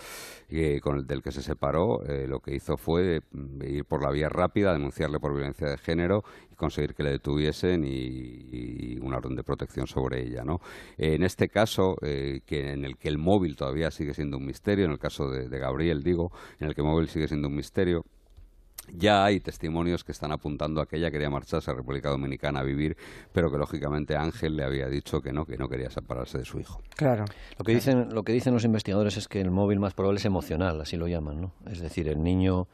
y 0.49 0.79
con 0.79 0.97
el 0.97 1.07
del 1.07 1.21
que 1.21 1.31
se 1.31 1.41
separó, 1.41 2.03
eh, 2.05 2.27
lo 2.27 2.39
que 2.39 2.55
hizo 2.55 2.77
fue 2.77 3.21
mm, 3.31 3.63
ir 3.63 3.85
por 3.85 4.03
la 4.03 4.11
vía 4.11 4.29
rápida, 4.29 4.73
denunciarle 4.73 5.19
por 5.19 5.33
violencia 5.33 5.67
de 5.67 5.77
género 5.77 6.23
y 6.51 6.55
conseguir 6.55 6.93
que 6.93 7.03
le 7.03 7.11
detuviesen 7.11 7.83
y, 7.85 8.97
una 9.01 9.17
orden 9.17 9.35
de 9.35 9.43
protección 9.43 9.87
sobre 9.87 10.21
ella, 10.23 10.43
¿no? 10.43 10.59
En 10.97 11.23
este 11.23 11.49
caso, 11.49 11.95
eh, 12.01 12.41
que 12.45 12.73
en 12.73 12.83
el 12.83 12.97
que 12.97 13.07
el 13.07 13.17
móvil 13.17 13.55
todavía 13.55 13.89
sigue 13.91 14.13
siendo 14.13 14.37
un 14.37 14.45
misterio, 14.45 14.85
en 14.85 14.91
el 14.91 14.99
caso 14.99 15.29
de 15.29 15.59
Gabriel, 15.59 16.03
digo, 16.03 16.31
en 16.59 16.67
el 16.67 16.75
que 16.75 16.81
el 16.81 16.87
móvil 16.87 17.07
sigue 17.07 17.27
siendo 17.27 17.47
un 17.47 17.55
misterio, 17.55 18.05
ya 18.93 19.26
hay 19.26 19.39
testimonios 19.39 20.04
que 20.04 20.12
están 20.12 20.32
apuntando 20.32 20.82
a 20.82 20.86
que 20.86 20.97
ella 20.97 21.12
quería 21.12 21.30
marcharse 21.30 21.71
a 21.71 21.73
República 21.73 22.10
Dominicana 22.10 22.62
a 22.62 22.63
vivir, 22.63 22.97
pero 23.32 23.52
que 23.52 23.58
lógicamente 23.58 24.15
Ángel 24.15 24.56
le 24.56 24.63
había 24.63 24.88
dicho 24.88 25.21
que 25.21 25.32
no, 25.34 25.45
que 25.45 25.58
no 25.58 25.69
quería 25.69 25.89
separarse 25.89 26.38
de 26.38 26.45
su 26.45 26.60
hijo. 26.60 26.82
Claro. 26.95 27.26
Lo 27.58 27.65
que 27.65 27.73
dicen, 27.73 28.10
lo 28.13 28.23
que 28.23 28.34
dicen 28.34 28.54
los 28.54 28.63
investigadores 28.63 29.17
es 29.17 29.28
que 29.28 29.41
el 29.41 29.52
móvil 29.52 29.80
más 29.80 29.93
probable 29.93 30.19
es 30.19 30.26
emocional, 30.26 30.80
así 30.82 30.97
lo 30.97 31.08
llaman, 31.08 31.41
¿no? 31.41 31.52
Es 31.69 31.80
decir, 31.80 32.08
el 32.08 32.23
niño 32.23 32.67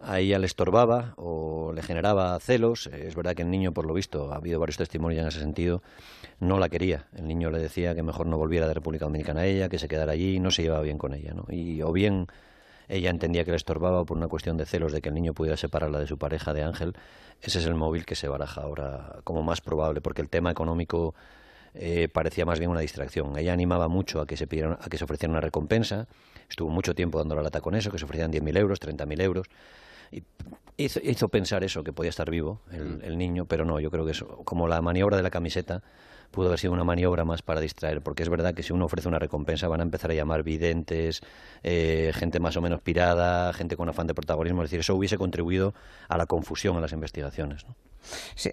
a 0.00 0.20
ella 0.20 0.38
le 0.38 0.46
estorbaba 0.46 1.14
o 1.16 1.72
le 1.72 1.82
generaba 1.82 2.38
celos. 2.40 2.86
Es 2.86 3.14
verdad 3.14 3.34
que 3.34 3.42
el 3.42 3.50
niño, 3.50 3.72
por 3.72 3.86
lo 3.86 3.94
visto, 3.94 4.32
ha 4.32 4.36
habido 4.36 4.60
varios 4.60 4.76
testimonios 4.76 5.22
en 5.22 5.28
ese 5.28 5.40
sentido, 5.40 5.82
no 6.40 6.58
la 6.58 6.68
quería. 6.68 7.06
El 7.16 7.26
niño 7.26 7.50
le 7.50 7.58
decía 7.58 7.94
que 7.94 8.02
mejor 8.02 8.26
no 8.26 8.38
volviera 8.38 8.68
de 8.68 8.74
República 8.74 9.06
Dominicana 9.06 9.40
a 9.40 9.46
ella, 9.46 9.68
que 9.68 9.78
se 9.78 9.88
quedara 9.88 10.12
allí 10.12 10.36
y 10.36 10.40
no 10.40 10.50
se 10.50 10.62
llevaba 10.62 10.82
bien 10.82 10.98
con 10.98 11.14
ella, 11.14 11.34
¿no? 11.34 11.46
Y 11.48 11.82
o 11.82 11.92
bien 11.92 12.28
ella 12.88 13.10
entendía 13.10 13.44
que 13.44 13.50
le 13.50 13.56
estorbaba 13.56 14.04
por 14.04 14.16
una 14.16 14.28
cuestión 14.28 14.56
de 14.56 14.64
celos 14.64 14.92
de 14.92 15.02
que 15.02 15.10
el 15.10 15.14
niño 15.14 15.34
pudiera 15.34 15.56
separarla 15.56 15.98
de 15.98 16.06
su 16.06 16.18
pareja 16.18 16.54
de 16.54 16.62
Ángel. 16.62 16.94
Ese 17.42 17.58
es 17.58 17.66
el 17.66 17.74
móvil 17.74 18.06
que 18.06 18.14
se 18.14 18.28
baraja 18.28 18.62
ahora 18.62 19.20
como 19.24 19.42
más 19.42 19.60
probable, 19.60 20.00
porque 20.00 20.22
el 20.22 20.28
tema 20.28 20.50
económico 20.50 21.14
eh, 21.74 22.08
parecía 22.12 22.46
más 22.46 22.58
bien 22.58 22.70
una 22.70 22.80
distracción. 22.80 23.36
Ella 23.36 23.52
animaba 23.52 23.88
mucho 23.88 24.20
a 24.20 24.26
que 24.26 24.36
se 24.36 24.46
pidieran, 24.46 24.78
a 24.80 24.88
que 24.88 24.96
se 24.96 25.04
ofreciera 25.04 25.30
una 25.30 25.40
recompensa. 25.40 26.08
Estuvo 26.48 26.70
mucho 26.70 26.94
tiempo 26.94 27.18
dando 27.18 27.34
la 27.34 27.42
lata 27.42 27.60
con 27.60 27.74
eso, 27.74 27.90
que 27.90 27.98
se 27.98 28.06
ofrecían 28.06 28.32
10.000 28.32 28.58
euros, 28.58 28.80
30.000 28.80 29.22
euros. 29.22 29.46
Y 30.10 30.22
hizo, 30.78 31.00
hizo, 31.02 31.28
pensar 31.28 31.62
eso, 31.64 31.84
que 31.84 31.92
podía 31.92 32.08
estar 32.08 32.30
vivo 32.30 32.62
el, 32.72 33.02
el 33.04 33.18
niño, 33.18 33.44
pero 33.44 33.66
no, 33.66 33.78
yo 33.80 33.90
creo 33.90 34.06
que 34.06 34.12
eso, 34.12 34.26
como 34.44 34.66
la 34.66 34.80
maniobra 34.80 35.18
de 35.18 35.22
la 35.22 35.30
camiseta, 35.30 35.82
pudo 36.30 36.46
haber 36.46 36.58
sido 36.58 36.72
una 36.72 36.84
maniobra 36.84 37.24
más 37.24 37.42
para 37.42 37.60
distraer, 37.60 38.02
porque 38.02 38.22
es 38.22 38.28
verdad 38.28 38.54
que 38.54 38.62
si 38.62 38.72
uno 38.72 38.84
ofrece 38.84 39.08
una 39.08 39.18
recompensa 39.18 39.68
van 39.68 39.80
a 39.80 39.82
empezar 39.82 40.10
a 40.10 40.14
llamar 40.14 40.42
videntes, 40.42 41.22
eh, 41.62 42.12
gente 42.14 42.40
más 42.40 42.56
o 42.56 42.60
menos 42.60 42.80
pirada, 42.80 43.52
gente 43.52 43.76
con 43.76 43.88
afán 43.88 44.06
de 44.06 44.14
protagonismo, 44.14 44.62
es 44.62 44.70
decir, 44.70 44.80
eso 44.80 44.94
hubiese 44.94 45.18
contribuido 45.18 45.74
a 46.08 46.18
la 46.18 46.26
confusión 46.26 46.76
en 46.76 46.82
las 46.82 46.92
investigaciones. 46.92 47.66
¿no? 47.66 47.74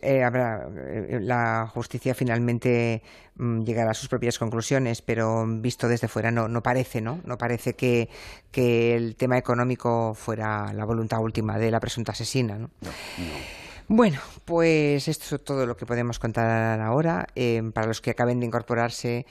Eh, 0.01 0.23
habrá, 0.23 0.67
eh, 0.67 1.19
la 1.21 1.69
justicia 1.73 2.13
finalmente 2.13 3.03
mm, 3.35 3.63
llegará 3.63 3.91
a 3.91 3.93
sus 3.93 4.09
propias 4.09 4.39
conclusiones, 4.39 5.01
pero 5.01 5.45
visto 5.47 5.87
desde 5.87 6.07
fuera 6.07 6.31
no, 6.31 6.47
no 6.47 6.61
parece, 6.63 7.01
¿no? 7.01 7.21
No 7.23 7.37
parece 7.37 7.75
que, 7.75 8.09
que, 8.51 8.95
el 8.95 9.15
tema 9.15 9.37
económico 9.37 10.13
fuera 10.13 10.73
la 10.73 10.85
voluntad 10.85 11.19
última 11.19 11.57
de 11.57 11.71
la 11.71 11.79
presunta 11.79 12.11
asesina, 12.11 12.57
¿no? 12.57 12.69
no, 12.81 12.89
no. 12.89 13.64
Bueno, 13.87 14.19
pues 14.45 15.07
esto 15.07 15.35
es 15.35 15.43
todo 15.43 15.67
lo 15.67 15.77
que 15.77 15.85
podemos 15.85 16.17
contar 16.17 16.81
ahora. 16.81 17.27
Eh, 17.35 17.61
para 17.73 17.85
los 17.85 18.01
que 18.01 18.11
acaben 18.11 18.39
de 18.39 18.47
incorporarse, 18.47 19.27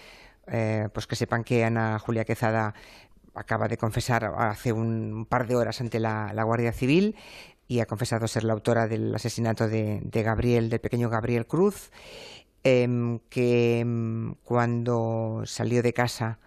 eh, 0.46 0.88
pues 0.92 1.08
que 1.08 1.16
sepan 1.16 1.42
que 1.42 1.64
Ana 1.64 1.98
Julia 1.98 2.24
Quezada 2.24 2.72
acaba 3.34 3.66
de 3.66 3.76
confesar 3.76 4.32
hace 4.38 4.72
un 4.72 5.26
par 5.28 5.48
de 5.48 5.56
horas 5.56 5.80
ante 5.80 5.98
la, 5.98 6.32
Guardia 6.44 6.72
Civil 6.72 7.16
y 7.66 7.80
ha 7.80 7.86
confesado 7.86 8.28
ser 8.28 8.44
la 8.44 8.52
autora 8.52 8.86
del 8.86 9.12
asesinato 9.12 9.66
de, 9.66 10.00
Gabriel, 10.12 10.70
del 10.70 10.80
pequeño 10.80 11.10
Gabriel 11.10 11.46
Cruz, 11.46 11.90
em, 12.62 13.18
que 13.30 13.80
em, 13.80 14.34
cuando 14.44 15.42
salió 15.46 15.82
de 15.82 15.92
casa 15.92 16.38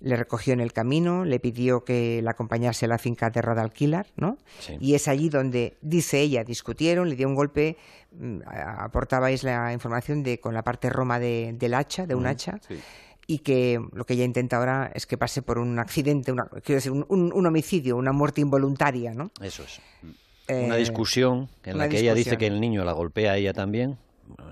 le 0.00 0.16
recogió 0.16 0.52
en 0.52 0.60
el 0.60 0.72
camino, 0.72 1.24
le 1.24 1.40
pidió 1.40 1.84
que 1.84 2.20
la 2.22 2.32
acompañase 2.32 2.86
a 2.86 2.88
la 2.88 2.98
finca 2.98 3.30
de 3.30 3.42
Radalquilar, 3.42 4.06
¿no? 4.16 4.38
Y 4.80 4.94
es 4.94 5.08
allí 5.08 5.28
donde, 5.28 5.76
dice 5.80 6.20
ella, 6.20 6.44
discutieron, 6.44 7.08
le 7.08 7.16
dio 7.16 7.28
un 7.28 7.34
golpe, 7.34 7.76
mm, 8.12 8.40
aportabais 8.78 9.42
la 9.42 9.72
información 9.72 10.22
de 10.22 10.40
con 10.40 10.54
la 10.54 10.62
parte 10.62 10.90
roma 10.90 11.18
de, 11.18 11.54
del 11.58 11.74
hacha, 11.74 12.06
de 12.06 12.14
un 12.14 12.26
hacha. 12.26 12.60
Y 13.26 13.38
que 13.38 13.80
lo 13.92 14.04
que 14.04 14.14
ella 14.14 14.24
intenta 14.24 14.58
ahora 14.58 14.90
es 14.94 15.06
que 15.06 15.16
pase 15.16 15.40
por 15.40 15.58
un 15.58 15.78
accidente, 15.78 16.30
una, 16.30 16.44
quiero 16.62 16.76
decir, 16.76 16.92
un, 16.92 17.46
homicidio, 17.46 17.96
una 17.96 18.12
muerte 18.12 18.42
involuntaria, 18.42 19.14
¿no? 19.14 19.30
Eso 19.40 19.62
es. 19.62 19.80
una 20.48 20.76
discusión 20.76 21.48
en 21.64 21.78
la 21.78 21.88
que 21.88 22.00
ella 22.00 22.14
dice 22.14 22.36
que 22.36 22.46
el 22.46 22.60
niño 22.60 22.84
la 22.84 22.92
golpea 22.92 23.32
a 23.32 23.36
ella 23.38 23.54
también 23.54 23.96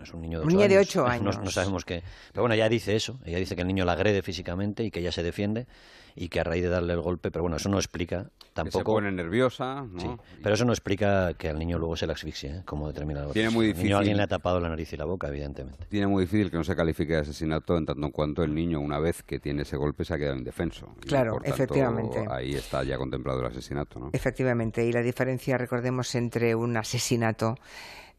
es 0.03 0.13
un 0.13 0.21
niño 0.23 0.41
de 0.41 0.47
8 0.47 0.57
años. 0.57 0.69
De 0.71 0.79
8 0.79 1.07
años. 1.09 1.39
No, 1.39 1.51
sabemos 1.51 1.85
qué. 1.85 2.03
Pero 2.33 2.43
bueno, 2.43 2.55
ella 2.55 2.69
dice 2.69 2.97
eso. 2.97 3.19
Ella 3.25 3.39
dice 3.39 3.55
que 3.57 3.63
el 3.63 3.69
niño 3.69 3.85
la 3.85 3.93
agrede 3.93 4.23
físicamente 4.23 4.85
y 4.85 4.91
que 4.91 5.01
ella 5.01 5.13
se 5.13 5.23
defiende 5.23 5.67
y 6.15 6.29
que 6.29 6.41
a 6.41 6.45
raíz 6.45 6.63
de 6.63 6.69
darle 6.69 6.93
el 6.93 7.01
golpe, 7.01 7.31
pero 7.31 7.43
bueno, 7.43 7.57
eso 7.57 7.69
no 7.69 7.79
explica 7.79 8.31
tampoco. 8.53 8.79
Que 8.79 8.81
se 8.81 8.85
pone 8.85 9.13
nerviosa, 9.13 9.87
Sí, 9.99 10.07
pero 10.43 10.55
eso 10.55 10.65
no 10.65 10.73
explica 10.73 11.33
que 11.35 11.49
al 11.49 11.59
niño 11.59 11.79
luego 11.79 11.97
se 11.97 12.07
le 12.07 12.13
asfixie, 12.13 12.51
¿eh? 12.51 12.63
como 12.65 12.89
determina 12.89 13.27
Tiene 13.33 13.51
muy 13.51 13.67
difícil. 13.69 13.87
niño 13.87 13.99
alguien 13.99 14.17
le 14.19 14.23
ha 14.25 14.27
tapado 14.27 14.61
la 14.61 14.69
nariz 14.69 14.93
y 14.93 14.97
la 14.97 15.07
boca, 15.07 15.29
evidentemente. 15.29 15.87
Tiene 15.89 16.07
muy 16.07 16.25
difícil 16.25 16.51
que 16.51 16.57
no 16.59 16.65
se 16.65 16.77
califique 16.77 17.15
de 17.15 17.21
asesinato 17.21 17.77
en 17.79 17.87
tanto 17.87 18.05
en 18.05 18.13
cuanto 18.13 18.43
el 18.43 18.55
niño, 18.55 18.81
una 18.81 18.99
vez 18.99 19.23
que 19.23 19.39
tiene 19.39 19.63
ese 19.63 19.77
golpe, 19.77 20.05
se 20.05 20.15
ha 20.15 20.19
quedado 20.19 20.37
indefenso. 20.37 20.95
Claro, 21.01 21.39
efectivamente. 21.45 22.27
Ahí 22.31 22.55
está 22.55 22.85
ya 22.85 22.99
contemplado 22.99 23.41
el 23.41 23.47
asesinato, 23.47 23.99
¿no? 23.99 24.11
Efectivamente, 24.13 24.85
y 24.87 24.93
la 24.93 25.01
diferencia, 25.01 25.57
recordemos, 25.57 26.15
entre 26.15 26.55
un 26.55 26.77
asesinato 26.77 27.55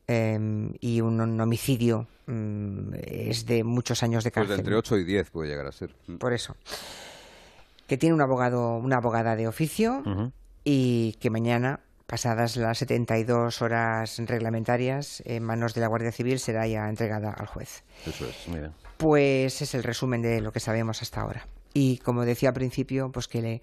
Em, 0.08 0.74
y 0.82 1.00
un, 1.00 1.40
homicidio 1.40 2.08
mm, 2.28 2.94
es 3.02 3.46
de 3.46 3.64
muchos 3.64 4.04
años 4.04 4.24
de 4.24 4.32
cárcel. 4.32 4.56
Pues 4.56 4.60
entre 4.60 4.76
8 4.76 4.98
y 4.98 5.04
10 5.06 5.30
puede 5.30 5.50
llegar 5.50 5.66
a 5.66 5.72
ser. 5.72 5.96
Mm. 6.08 6.18
Por 6.18 6.34
eso. 6.34 6.56
Que 7.88 7.98
tiene 7.98 8.14
un 8.14 8.22
abogado, 8.22 8.78
una 8.78 8.98
abogada 8.98 9.36
de 9.36 9.48
oficio 9.48 10.04
y 10.64 11.14
que 11.20 11.30
mañana, 11.30 11.82
pasadas 12.06 12.56
las 12.58 12.78
72 12.80 13.62
horas 13.62 14.20
reglamentarias, 14.20 15.22
en 15.26 15.44
manos 15.44 15.74
de 15.74 15.82
la 15.82 15.88
Guardia 15.88 16.12
Civil 16.12 16.40
será 16.40 16.66
ya 16.66 16.90
entregada 16.90 17.32
al 17.32 17.46
juez. 17.46 17.84
Eso 18.06 18.26
es, 18.26 18.48
muy 18.48 18.60
bien. 18.60 18.72
Pues 18.98 19.62
es 19.62 19.74
el 19.74 19.84
resumen 19.84 20.22
de 20.22 20.42
lo 20.42 20.52
que 20.52 20.60
sabemos 20.60 21.02
hasta 21.02 21.22
ahora. 21.22 21.46
Y 21.74 21.98
como 22.00 22.24
decía 22.26 22.50
al 22.50 22.56
principio, 22.56 23.12
pues 23.12 23.28
que 23.28 23.42
le 23.42 23.62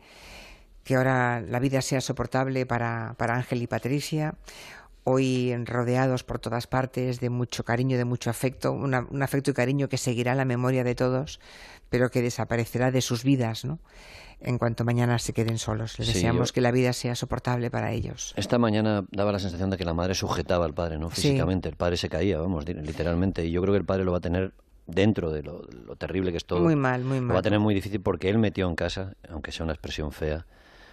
que 0.85 0.97
ahora 0.97 1.41
la 1.41 1.59
vida 1.59 1.83
sea 1.83 2.01
soportable 2.01 2.67
para, 2.67 3.15
para 3.19 3.37
Ángel 3.37 3.63
y 3.63 3.67
Patricia, 3.67 4.35
hoy 5.05 5.55
rodeados 5.65 6.25
por 6.25 6.39
todas 6.39 6.67
partes 6.67 7.21
de 7.21 7.31
mucho 7.31 7.65
cariño, 7.65 7.97
de 7.97 8.05
mucho 8.05 8.31
afecto, 8.31 8.73
un 8.73 9.23
afecto 9.23 9.51
y 9.51 9.55
cariño 9.55 9.89
que 9.89 9.97
seguirá 9.97 10.35
la 10.35 10.45
memoria 10.45 10.85
de 10.85 10.95
todos, 10.95 11.41
pero 11.89 12.11
que 12.11 12.23
desaparecerá 12.23 12.91
de 12.91 13.01
sus 13.01 13.25
vidas, 13.25 13.65
¿no? 13.65 13.79
En 14.43 14.57
cuanto 14.57 14.85
mañana 14.85 15.19
se 15.19 15.35
queden 15.35 15.59
solos. 15.59 15.99
Les 15.99 16.15
deseamos 16.15 16.53
que 16.53 16.63
la 16.63 16.71
vida 16.71 16.95
sea 16.95 17.15
soportable 17.15 17.71
para 17.71 17.93
ellos. 17.93 18.33
Esta 18.37 18.57
mañana 18.57 19.05
daba 19.11 19.33
la 19.33 19.39
sensación 19.39 19.69
de 19.69 19.77
que 19.77 19.85
la 19.85 19.93
madre 19.93 20.15
sujetaba 20.15 20.65
al 20.65 20.73
padre, 20.73 20.97
¿no? 20.97 21.11
Físicamente. 21.11 21.69
El 21.69 21.77
padre 21.77 21.99
se 21.99 22.09
caía, 22.09 22.39
vamos, 22.39 22.67
literalmente. 22.67 23.45
Y 23.45 23.51
yo 23.51 23.61
creo 23.61 23.75
que 23.75 23.79
el 23.79 23.85
padre 23.85 24.05
lo 24.05 24.13
va 24.13 24.19
a 24.19 24.23
tener 24.23 24.55
dentro 24.87 25.31
de 25.31 25.43
lo, 25.43 25.67
terrible 25.99 26.31
que 26.31 26.39
es 26.39 26.47
todo. 26.47 26.61
Muy 26.61 26.77
mal, 26.77 27.05
muy 27.05 27.21
mal. 27.21 27.29
Lo 27.29 27.35
va 27.35 27.41
a 27.41 27.43
tener 27.43 27.61
muy 27.61 27.75
difícil 27.75 28.01
porque 28.01 28.31
él 28.31 28.39
metió 28.39 28.67
en 28.67 28.77
casa, 28.77 29.15
aunque 29.29 29.53
sea 29.53 29.65
una 29.65 29.75
expresión 29.75 30.11
fea, 30.11 30.47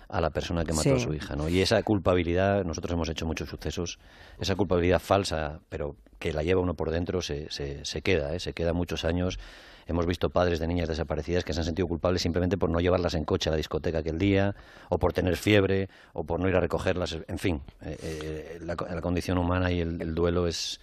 a 0.09 0.21
la 0.21 0.29
persona 0.29 0.63
que 0.63 0.73
mató 0.73 0.95
a 0.95 0.99
su 0.99 1.13
hija, 1.13 1.35
¿no? 1.35 1.49
Y 1.49 1.61
esa 1.61 1.81
culpabilidad, 1.83 2.63
nosotros 2.63 2.93
hemos 2.93 3.09
hecho 3.09 3.25
muchos 3.25 3.49
sucesos, 3.49 3.99
esa 4.39 4.55
culpabilidad 4.55 4.99
falsa, 4.99 5.59
pero 5.69 5.95
que 6.19 6.33
la 6.33 6.43
lleva 6.43 6.61
uno 6.61 6.73
por 6.75 6.91
dentro, 6.91 7.21
se, 7.21 7.49
se, 7.51 7.83
se 7.83 8.01
queda, 8.01 8.33
¿eh? 8.33 8.39
se 8.39 8.53
queda 8.53 8.73
muchos 8.73 9.05
años. 9.05 9.39
Hemos 9.85 10.05
visto 10.05 10.29
padres 10.29 10.59
de 10.59 10.67
niñas 10.67 10.89
desaparecidas 10.89 11.45
que 11.45 11.53
se 11.53 11.61
han 11.61 11.65
sentido 11.65 11.87
culpables 11.87 12.21
simplemente 12.21 12.57
por 12.57 12.69
no 12.69 12.79
llevarlas 12.79 13.13
en 13.13 13.23
coche 13.23 13.49
a 13.49 13.51
la 13.51 13.57
discoteca 13.57 13.99
aquel 13.99 14.17
día, 14.17 14.55
o 14.89 14.97
por 14.97 15.13
tener 15.13 15.37
fiebre, 15.37 15.89
o 16.13 16.25
por 16.25 16.39
no 16.39 16.49
ir 16.49 16.55
a 16.55 16.59
recogerlas. 16.59 17.17
En 17.27 17.39
fin, 17.39 17.61
eh, 17.81 17.97
eh, 18.01 18.59
la, 18.61 18.75
condición 18.75 19.37
humana 19.37 19.71
y 19.71 19.79
el 19.81 20.15
duelo 20.15 20.47
es... 20.47 20.79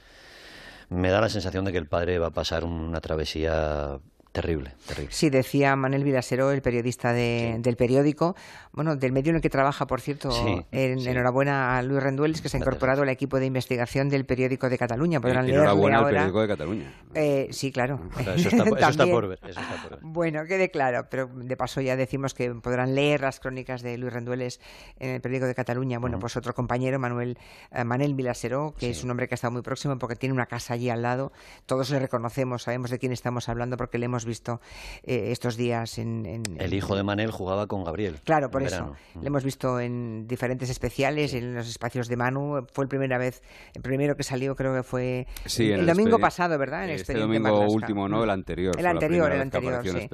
Me 0.91 1.11
da 1.11 1.21
la 1.21 1.29
sensación 1.29 1.65
de 1.65 1.73
que 1.73 1.79
el 1.79 1.87
padre 1.87 2.19
va 2.19 2.29
a 2.29 2.31
pasar 2.31 2.65
una 2.65 3.01
travesía 3.01 3.99
Terrible, 4.35 4.73
terrible. 4.85 5.13
Sí, 5.13 5.31
decía 5.31 5.77
Manuel 5.77 6.03
Vilasero, 6.03 6.51
el 6.51 6.61
periodista 6.61 7.13
del 7.13 7.77
periódico, 7.77 8.35
bueno, 8.73 8.97
del 8.97 9.13
medio 9.13 9.31
en 9.31 9.37
el 9.37 9.43
que 9.43 9.49
trabaja, 9.49 9.87
por 9.87 10.01
cierto, 10.01 10.29
en, 10.73 10.99
enhorabuena 11.07 11.79
a 11.79 11.83
Luis 11.83 12.03
Rendueles, 12.03 12.43
que 12.43 12.49
se 12.49 12.57
ha 12.57 12.61
incorporado 12.61 13.03
al 13.03 13.11
equipo 13.11 13.39
de 13.39 13.47
investigación 13.47 14.09
del 14.09 14.27
periódico 14.27 14.69
de 14.69 14.77
Cataluña. 14.77 15.21
Podrán 15.21 15.49
enhorabuena 15.49 15.99
al 16.01 16.07
periódico 16.07 16.41
de 16.41 16.49
Cataluña. 16.49 16.93
Eh, 17.15 17.47
sí, 17.53 17.71
claro. 17.71 18.01
eso, 18.35 18.49
está, 18.49 19.07
por 19.07 19.29
ver, 19.29 19.39
Bueno, 20.03 20.45
quede 20.47 20.69
claro, 20.69 21.07
pero 21.09 21.29
de 21.33 21.57
paso 21.57 21.81
ya 21.81 21.95
decimos 21.95 22.35
que 22.35 22.53
podrán 22.57 22.97
leer 22.97 23.21
las 23.21 23.39
crónicas 23.39 23.83
de 23.83 23.97
Luis 23.99 24.13
Rendueles 24.13 24.61
en 24.99 25.11
el 25.11 25.21
periódico 25.21 25.47
de 25.47 25.55
Cataluña. 25.55 26.01
Bueno, 26.01 26.19
pues 26.19 26.37
otro 26.37 26.55
compañero, 26.55 26.99
Manuel 26.99 27.39
eh, 27.71 27.85
Manel 27.85 28.15
Vilasero, 28.15 28.75
que 28.77 28.91
es 28.91 29.05
un 29.05 29.13
hombre 29.13 29.29
que 29.29 29.35
ha 29.35 29.37
estado 29.37 29.53
muy 29.53 29.63
próximo 29.63 29.97
porque 29.97 30.17
tiene 30.17 30.33
una 30.33 30.47
casa 30.47 30.75
allí 30.75 30.91
al 30.91 31.03
lado. 31.03 31.31
Todos 31.67 31.91
le 31.91 32.01
reconocemos, 32.01 32.65
sabemos 32.65 32.91
de 32.91 32.99
quién 32.99 33.13
estamos 33.13 33.49
hablando 33.49 33.77
porque 33.77 33.99
le 33.99 34.07
hemos 34.07 34.24
visto 34.25 34.61
eh, 35.03 35.29
estos 35.31 35.57
días 35.57 35.99
en, 35.99 36.43
El 36.59 36.75
hijo 36.75 36.97
de 36.97 37.03
Manel 37.03 37.31
jugaba 37.31 37.67
con 37.67 37.85
Gabriel. 37.85 38.21
Claro, 38.25 38.51
por 38.51 38.63
eso. 38.63 38.95
Le 39.15 39.21
mm. 39.21 39.27
hemos 39.27 39.45
visto 39.45 39.81
en 39.81 40.27
diferentes 40.27 40.71
especiales, 40.71 41.35
en 41.35 41.55
los 41.55 41.69
espacios 41.69 42.09
de 42.09 42.17
Manu. 42.17 42.67
Fue 42.73 42.85
la 42.85 42.89
primera 42.89 43.19
vez, 43.19 43.43
el 43.75 43.83
primero 43.83 44.17
que 44.17 44.23
salió 44.23 44.55
creo 44.57 44.75
que 44.75 44.83
fue 44.83 45.27
el, 45.59 45.87
domingo 45.87 46.19
pasado, 46.19 46.59
¿verdad? 46.59 46.85
En 46.85 46.91
este 46.91 47.15
domingo 47.15 47.67
último, 47.69 48.09
no, 48.09 48.25
el 48.25 48.31
anterior. 48.31 48.79
El 48.79 48.87
anterior, 48.87 49.33
el 49.33 49.41
anterior, 49.41 49.83
sí. 49.83 50.09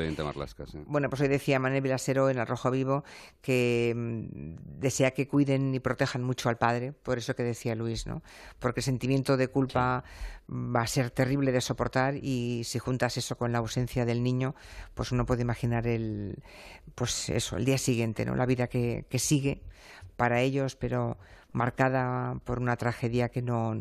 sí. 0.66 0.78
Bueno, 0.86 1.08
pues 1.08 1.22
hoy 1.22 1.28
decía 1.28 1.58
Manel 1.58 1.82
Vilasero 1.82 2.30
en 2.30 2.38
El 2.38 2.46
Rojo 2.46 2.70
Vivo 2.70 3.04
que 3.40 3.92
mm, 3.96 4.80
desea 4.80 5.12
que 5.12 5.26
cuiden 5.28 5.74
y 5.74 5.80
protejan 5.80 6.22
mucho 6.22 6.48
al 6.48 6.56
padre, 6.56 6.92
por 6.92 7.18
eso 7.18 7.34
que 7.34 7.42
decía 7.42 7.74
Luis, 7.74 8.06
¿no? 8.06 8.22
Porque 8.58 8.80
el 8.80 8.84
sentimiento 8.84 9.36
de 9.36 9.48
culpa 9.48 10.04
va 10.50 10.82
a 10.82 10.86
ser 10.86 11.10
terrible 11.10 11.52
de 11.52 11.60
soportar 11.60 12.16
y 12.16 12.64
si 12.64 12.78
juntas 12.78 13.16
eso 13.16 13.36
con 13.36 13.52
la 13.52 13.58
ausencia 13.58 14.04
del 14.04 14.22
niño, 14.22 14.54
pues 14.94 15.12
uno 15.12 15.24
puede 15.24 15.42
imaginar 15.42 15.86
el, 15.86 16.42
pues 16.94 17.28
eso, 17.28 17.56
el 17.56 17.64
día 17.64 17.78
siguiente, 17.78 18.24
¿no? 18.24 18.34
La 18.34 18.46
vida 18.46 18.66
que, 18.66 19.06
que 19.08 19.18
sigue 19.18 19.62
para 20.16 20.40
ellos, 20.40 20.76
pero 20.76 21.16
marcada 21.52 22.36
por 22.44 22.58
una 22.58 22.76
tragedia 22.76 23.28
que 23.28 23.42
no, 23.42 23.80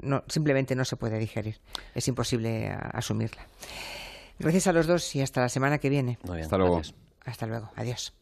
no, 0.00 0.22
simplemente 0.28 0.74
no 0.74 0.84
se 0.84 0.96
puede 0.96 1.18
digerir. 1.18 1.60
Es 1.94 2.08
imposible 2.08 2.70
asumirla. 2.92 3.46
Gracias 4.38 4.66
a 4.66 4.72
los 4.72 4.86
dos 4.86 5.14
y 5.14 5.22
hasta 5.22 5.40
la 5.40 5.48
semana 5.48 5.78
que 5.78 5.88
viene. 5.88 6.18
hasta 6.40 6.58
luego. 6.58 6.82
Hasta 7.24 7.46
luego. 7.46 7.70
Adiós. 7.76 8.10